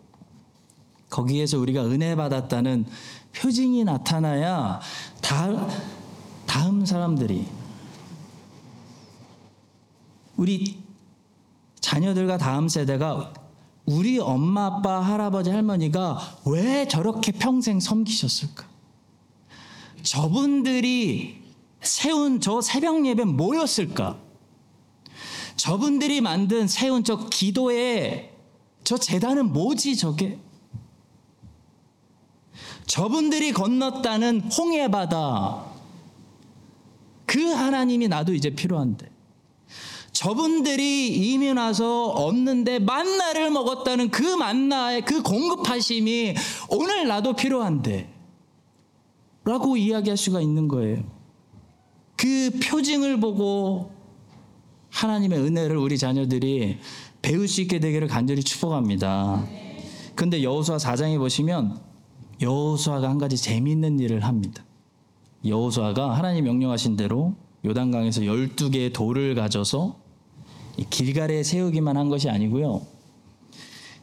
거기에서 1.10 1.58
우리가 1.58 1.84
은혜 1.86 2.16
받았다는 2.16 2.86
표징이 3.34 3.84
나타나야 3.84 4.80
다, 5.20 5.68
다음 6.46 6.84
사람들이 6.84 7.46
우리 10.36 10.82
자녀들과 11.80 12.38
다음 12.38 12.68
세대가 12.68 13.32
우리 13.84 14.18
엄마, 14.18 14.66
아빠, 14.66 15.00
할아버지, 15.00 15.50
할머니가 15.50 16.38
왜 16.46 16.86
저렇게 16.86 17.32
평생 17.32 17.80
섬기셨을까? 17.80 18.66
저분들이 20.02 21.42
세운 21.80 22.40
저 22.40 22.60
새벽 22.60 23.04
예배 23.04 23.24
뭐였을까? 23.24 24.18
저분들이 25.56 26.20
만든 26.20 26.66
세운 26.68 27.04
저 27.04 27.28
기도의 27.28 28.32
저 28.84 28.96
재단은 28.96 29.52
뭐지 29.52 29.96
저게? 29.96 30.38
저분들이 32.86 33.52
건넜다는 33.52 34.50
홍해 34.50 34.90
바다. 34.90 35.71
그 37.32 37.40
하나님이 37.46 38.08
나도 38.08 38.34
이제 38.34 38.50
필요한데. 38.50 39.10
저분들이 40.12 41.08
이미 41.08 41.48
와서 41.48 42.08
없는데 42.08 42.78
만나를 42.78 43.50
먹었다는 43.50 44.10
그 44.10 44.22
만나의 44.22 45.00
그 45.06 45.22
공급하심이 45.22 46.34
오늘 46.68 47.08
나도 47.08 47.32
필요한데. 47.32 48.12
라고 49.46 49.78
이야기할 49.78 50.18
수가 50.18 50.42
있는 50.42 50.68
거예요. 50.68 51.04
그 52.16 52.50
표징을 52.62 53.18
보고 53.18 53.90
하나님의 54.90 55.38
은혜를 55.38 55.78
우리 55.78 55.96
자녀들이 55.96 56.76
배울 57.22 57.48
수 57.48 57.62
있게 57.62 57.80
되기를 57.80 58.08
간절히 58.08 58.42
축복합니다. 58.42 59.42
근데 60.14 60.42
여호수아 60.42 60.76
4장에 60.76 61.16
보시면 61.16 61.80
여호수아가 62.42 63.08
한 63.08 63.16
가지 63.16 63.38
재미있는 63.38 64.00
일을 64.00 64.22
합니다. 64.22 64.62
여호수아가 65.44 66.16
하나님 66.16 66.44
명령하신 66.44 66.96
대로 66.96 67.34
요단강에서 67.64 68.22
12개의 68.22 68.92
돌을 68.92 69.34
가져서 69.34 69.96
이 70.76 70.84
길가에 70.88 71.42
세우기만 71.42 71.96
한 71.96 72.08
것이 72.08 72.28
아니고요. 72.28 72.82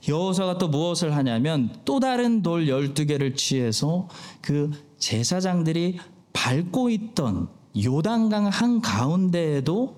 여호수아가 0.08 0.58
또 0.58 0.68
무엇을 0.68 1.16
하냐면 1.16 1.76
또 1.86 2.00
다른 2.00 2.42
돌 2.42 2.68
12개를 2.68 3.36
취해서 3.36 4.08
그 4.42 4.72
제사장들이 4.98 6.00
밟고 6.34 6.90
있던 6.90 7.50
요단강 7.78 8.48
한 8.48 8.82
가운데에도 8.82 9.96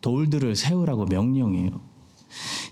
돌들을 0.00 0.56
세우라고 0.56 1.04
명령해요. 1.06 1.92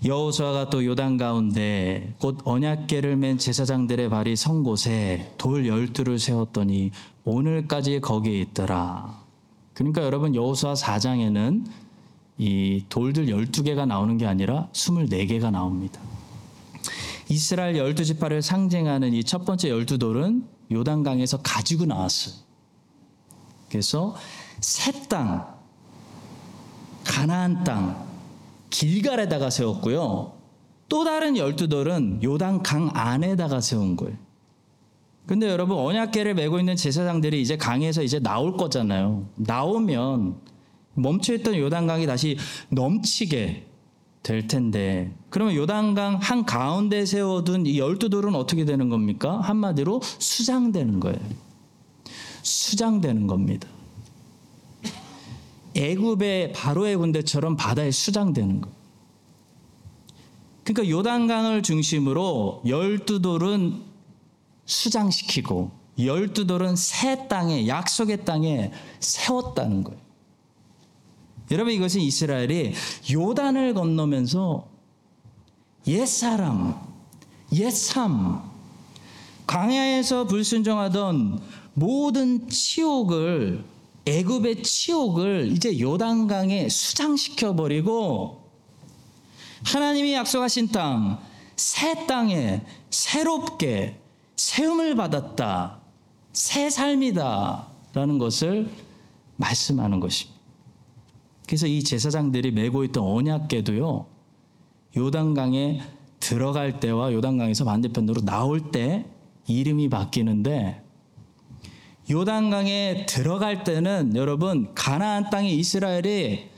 여호수아가 0.03 0.71
또 0.71 0.83
요단 0.83 1.17
가운데 1.17 2.15
곧 2.19 2.39
언약궤를 2.43 3.15
맨 3.15 3.37
제사장들의 3.37 4.09
발이 4.09 4.35
선 4.35 4.63
곳에 4.63 5.31
돌 5.37 5.67
열두를 5.67 6.17
세웠더니 6.17 6.91
오늘까지 7.25 8.01
거기에 8.01 8.41
있더라. 8.41 9.21
그러니까 9.73 10.03
여러분 10.03 10.35
여호수아 10.35 10.73
4장에는 10.73 11.65
이 12.37 12.85
돌들 12.89 13.27
12개가 13.27 13.85
나오는 13.85 14.17
게 14.17 14.25
아니라 14.25 14.67
24개가 14.73 15.51
나옵니다. 15.51 15.99
이스라엘 17.29 17.77
열두 17.77 18.03
지파를 18.03 18.41
상징하는 18.41 19.13
이 19.13 19.23
첫 19.23 19.45
번째 19.45 19.69
열두 19.69 19.97
돌은 19.99 20.45
요단강에서 20.71 21.37
가지고 21.41 21.85
나왔어요. 21.85 22.35
그래서 23.69 24.15
새 24.59 24.91
땅, 25.07 25.47
가나안 27.05 27.63
땅, 27.63 28.05
길갈에다가 28.69 29.49
세웠고요. 29.49 30.33
또 30.89 31.03
다른 31.05 31.37
열두 31.37 31.69
돌은 31.69 32.21
요단 32.23 32.63
강 32.63 32.89
안에다가 32.93 33.61
세운 33.61 33.95
거예요. 33.95 34.17
근데 35.25 35.47
여러분 35.47 35.77
언약궤를 35.77 36.33
메고 36.33 36.59
있는 36.59 36.75
제사장들이 36.75 37.41
이제 37.41 37.57
강에서 37.57 38.03
이제 38.03 38.19
나올 38.19 38.57
거잖아요. 38.57 39.27
나오면 39.35 40.35
멈춰있던 40.95 41.57
요단강이 41.57 42.05
다시 42.05 42.37
넘치게 42.69 43.67
될 44.23 44.47
텐데 44.47 45.15
그러면 45.29 45.55
요단강 45.55 46.17
한 46.21 46.45
가운데 46.45 47.05
세워둔 47.05 47.65
이 47.65 47.79
열두 47.79 48.09
돌은 48.09 48.35
어떻게 48.35 48.65
되는 48.65 48.89
겁니까? 48.89 49.39
한마디로 49.41 50.01
수장되는 50.03 50.99
거예요. 50.99 51.19
수장되는 52.43 53.27
겁니다. 53.27 53.67
애굽의 55.75 56.53
바로의 56.53 56.97
군대처럼 56.97 57.55
바다에 57.55 57.91
수장되는 57.91 58.61
거. 58.61 58.69
그러니까 60.63 60.95
요단강을 60.95 61.63
중심으로 61.63 62.63
열두 62.67 63.21
돌은 63.21 63.90
수장시키고 64.71 65.71
열두 65.99 66.47
돌은 66.47 66.75
새 66.75 67.27
땅에 67.27 67.67
약속의 67.67 68.23
땅에 68.23 68.71
세웠다는 68.99 69.83
거예요. 69.83 69.99
여러분 71.51 71.73
이것은 71.73 71.99
이스라엘이 71.99 72.73
요단을 73.11 73.73
건너면서 73.73 74.67
옛사람, 75.85 76.79
옛삶, 77.51 78.41
광야에서 79.45 80.27
불순종하던 80.27 81.41
모든 81.73 82.47
치욕을 82.47 83.65
애굽의 84.05 84.63
치욕을 84.63 85.51
이제 85.51 85.77
요단강에 85.77 86.69
수장시켜 86.69 87.55
버리고 87.55 88.49
하나님이 89.65 90.13
약속하신 90.13 90.69
땅, 90.69 91.19
새 91.57 92.07
땅에 92.07 92.61
새롭게 92.89 94.00
세움을 94.35 94.95
받았다. 94.95 95.79
새 96.33 96.69
삶이다. 96.69 97.67
라는 97.93 98.17
것을 98.17 98.69
말씀하는 99.37 99.99
것입니다. 99.99 100.39
그래서 101.45 101.67
이 101.67 101.83
제사장들이 101.83 102.51
메고 102.51 102.83
있던 102.85 103.03
언약궤도요. 103.03 104.05
요단강에 104.95 105.81
들어갈 106.19 106.79
때와 106.79 107.11
요단강에서 107.11 107.65
반대편으로 107.65 108.21
나올 108.21 108.71
때 108.71 109.05
이름이 109.47 109.89
바뀌는데 109.89 110.81
요단강에 112.09 113.05
들어갈 113.07 113.63
때는 113.63 114.15
여러분 114.15 114.73
가나안 114.75 115.29
땅에 115.29 115.49
이스라엘이 115.49 116.49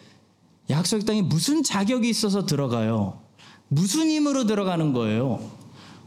약속 0.70 1.06
땅에 1.06 1.22
무슨 1.22 1.64
자격이 1.64 2.10
있어서 2.10 2.46
들어가요? 2.46 3.20
무슨 3.68 4.08
힘으로 4.08 4.46
들어가는 4.46 4.94
거예요? 4.94 5.40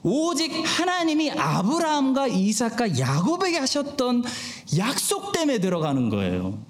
오직 0.09 0.53
하나님이 0.65 1.33
아브라함과 1.33 2.29
이삭과 2.29 2.97
야곱에게 2.97 3.59
하셨던 3.59 4.23
약속 4.79 5.33
때문에 5.33 5.59
들어가는 5.59 6.11
거예요. 6.11 6.61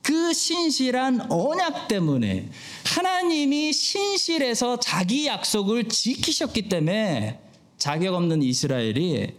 그 0.00 0.32
신실한 0.32 1.30
언약 1.30 1.88
때문에 1.88 2.48
하나님이 2.86 3.74
신실해서 3.74 4.80
자기 4.80 5.26
약속을 5.26 5.90
지키셨기 5.90 6.70
때문에 6.70 7.38
자격 7.76 8.14
없는 8.14 8.42
이스라엘이 8.42 9.34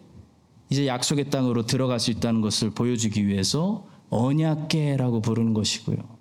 이제 0.70 0.86
약속의 0.86 1.32
땅으로 1.32 1.66
들어갈 1.66 2.00
수 2.00 2.12
있다는 2.12 2.42
것을 2.42 2.70
보여주기 2.70 3.28
위해서 3.28 3.84
언약계라고 4.12 5.22
부르는 5.22 5.56
것이고요. 5.56 6.19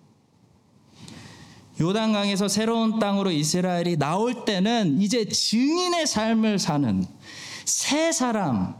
요단강에서 1.80 2.48
새로운 2.48 2.98
땅으로 2.98 3.30
이스라엘이 3.30 3.96
나올 3.96 4.44
때는 4.44 5.00
이제 5.00 5.26
증인의 5.26 6.06
삶을 6.06 6.58
사는 6.58 7.04
새 7.64 8.12
사람, 8.12 8.74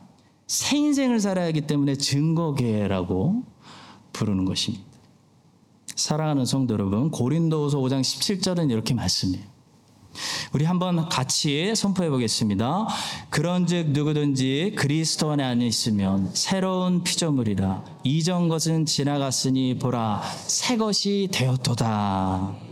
새 0.47 0.77
인생을 0.77 1.21
살아야 1.21 1.47
하기 1.49 1.63
때문에 1.63 1.97
증거계라고 1.97 3.45
부르는 4.13 4.45
것입니다. 4.45 4.85
사랑하는 5.95 6.45
성도 6.45 6.75
여러분, 6.75 7.11
고린도후서 7.11 7.79
5장 7.79 8.01
17절은 8.01 8.71
이렇게 8.71 8.95
말씀해요. 8.95 9.43
우리 10.53 10.65
한번 10.65 11.09
같이 11.09 11.75
선포해 11.77 12.09
보겠습니다. 12.11 12.89
그런즉 13.31 13.91
누구든지 13.91 14.75
그리스도 14.77 15.31
안에 15.31 15.45
안 15.45 15.63
있으면 15.63 16.31
새로운 16.35 17.05
피조물이라 17.05 17.85
이전 18.05 18.49
것은 18.49 18.87
지나갔으니 18.87 19.79
보라 19.79 20.23
새 20.47 20.77
것이 20.77 21.29
되었도다. 21.31 22.68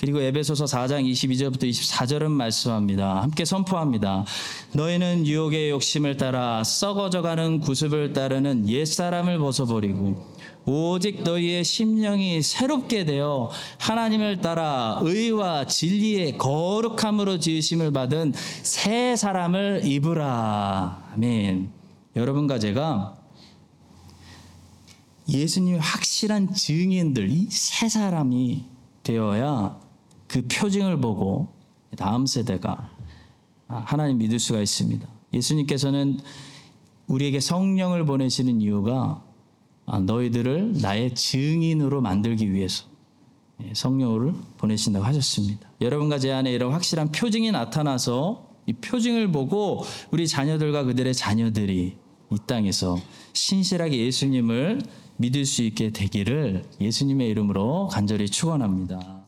그리고 0.00 0.18
에베소서 0.22 0.64
4장 0.64 1.04
22절부터 1.10 1.68
24절은 1.68 2.30
말씀합니다. 2.30 3.20
함께 3.20 3.44
선포합니다. 3.44 4.24
너희는 4.72 5.26
유혹의 5.26 5.68
욕심을 5.68 6.16
따라 6.16 6.64
썩어져가는 6.64 7.60
구습을 7.60 8.14
따르는 8.14 8.66
옛사람을 8.66 9.38
벗어버리고 9.38 10.26
오직 10.64 11.22
너희의 11.22 11.64
심령이 11.64 12.40
새롭게 12.40 13.04
되어 13.04 13.50
하나님을 13.78 14.40
따라 14.40 14.98
의와 15.02 15.66
진리의 15.66 16.38
거룩함으로 16.38 17.38
지으심을 17.38 17.92
받은 17.92 18.32
새 18.62 19.16
사람을 19.16 19.82
입으라. 19.84 21.10
아멘. 21.12 21.72
여러분과 22.16 22.58
제가 22.58 23.18
예수님의 25.28 25.78
확실한 25.78 26.54
증인들, 26.54 27.28
이새 27.30 27.90
사람이 27.90 28.64
되어야 29.02 29.89
그 30.30 30.46
표징을 30.46 31.00
보고 31.00 31.48
다음 31.96 32.24
세대가 32.24 32.90
하나님 33.66 34.18
믿을 34.18 34.38
수가 34.38 34.60
있습니다. 34.60 35.06
예수님께서는 35.32 36.20
우리에게 37.08 37.40
성령을 37.40 38.04
보내시는 38.04 38.60
이유가 38.60 39.24
아, 39.86 39.98
너희들을 39.98 40.74
나의 40.80 41.16
증인으로 41.16 42.00
만들기 42.00 42.52
위해서 42.52 42.84
예, 43.64 43.74
성령을 43.74 44.32
보내신다고 44.56 45.04
하셨습니다. 45.04 45.68
여러분과 45.80 46.20
제 46.20 46.30
안에 46.30 46.52
이런 46.52 46.72
확실한 46.72 47.10
표징이 47.10 47.50
나타나서 47.50 48.48
이 48.66 48.72
표징을 48.74 49.32
보고 49.32 49.84
우리 50.12 50.28
자녀들과 50.28 50.84
그들의 50.84 51.12
자녀들이 51.12 51.96
이 52.32 52.36
땅에서 52.46 52.98
신실하게 53.32 53.98
예수님을 53.98 54.80
믿을 55.16 55.44
수 55.44 55.64
있게 55.64 55.90
되기를 55.90 56.64
예수님의 56.80 57.28
이름으로 57.30 57.88
간절히 57.88 58.28
축원합니다. 58.28 59.19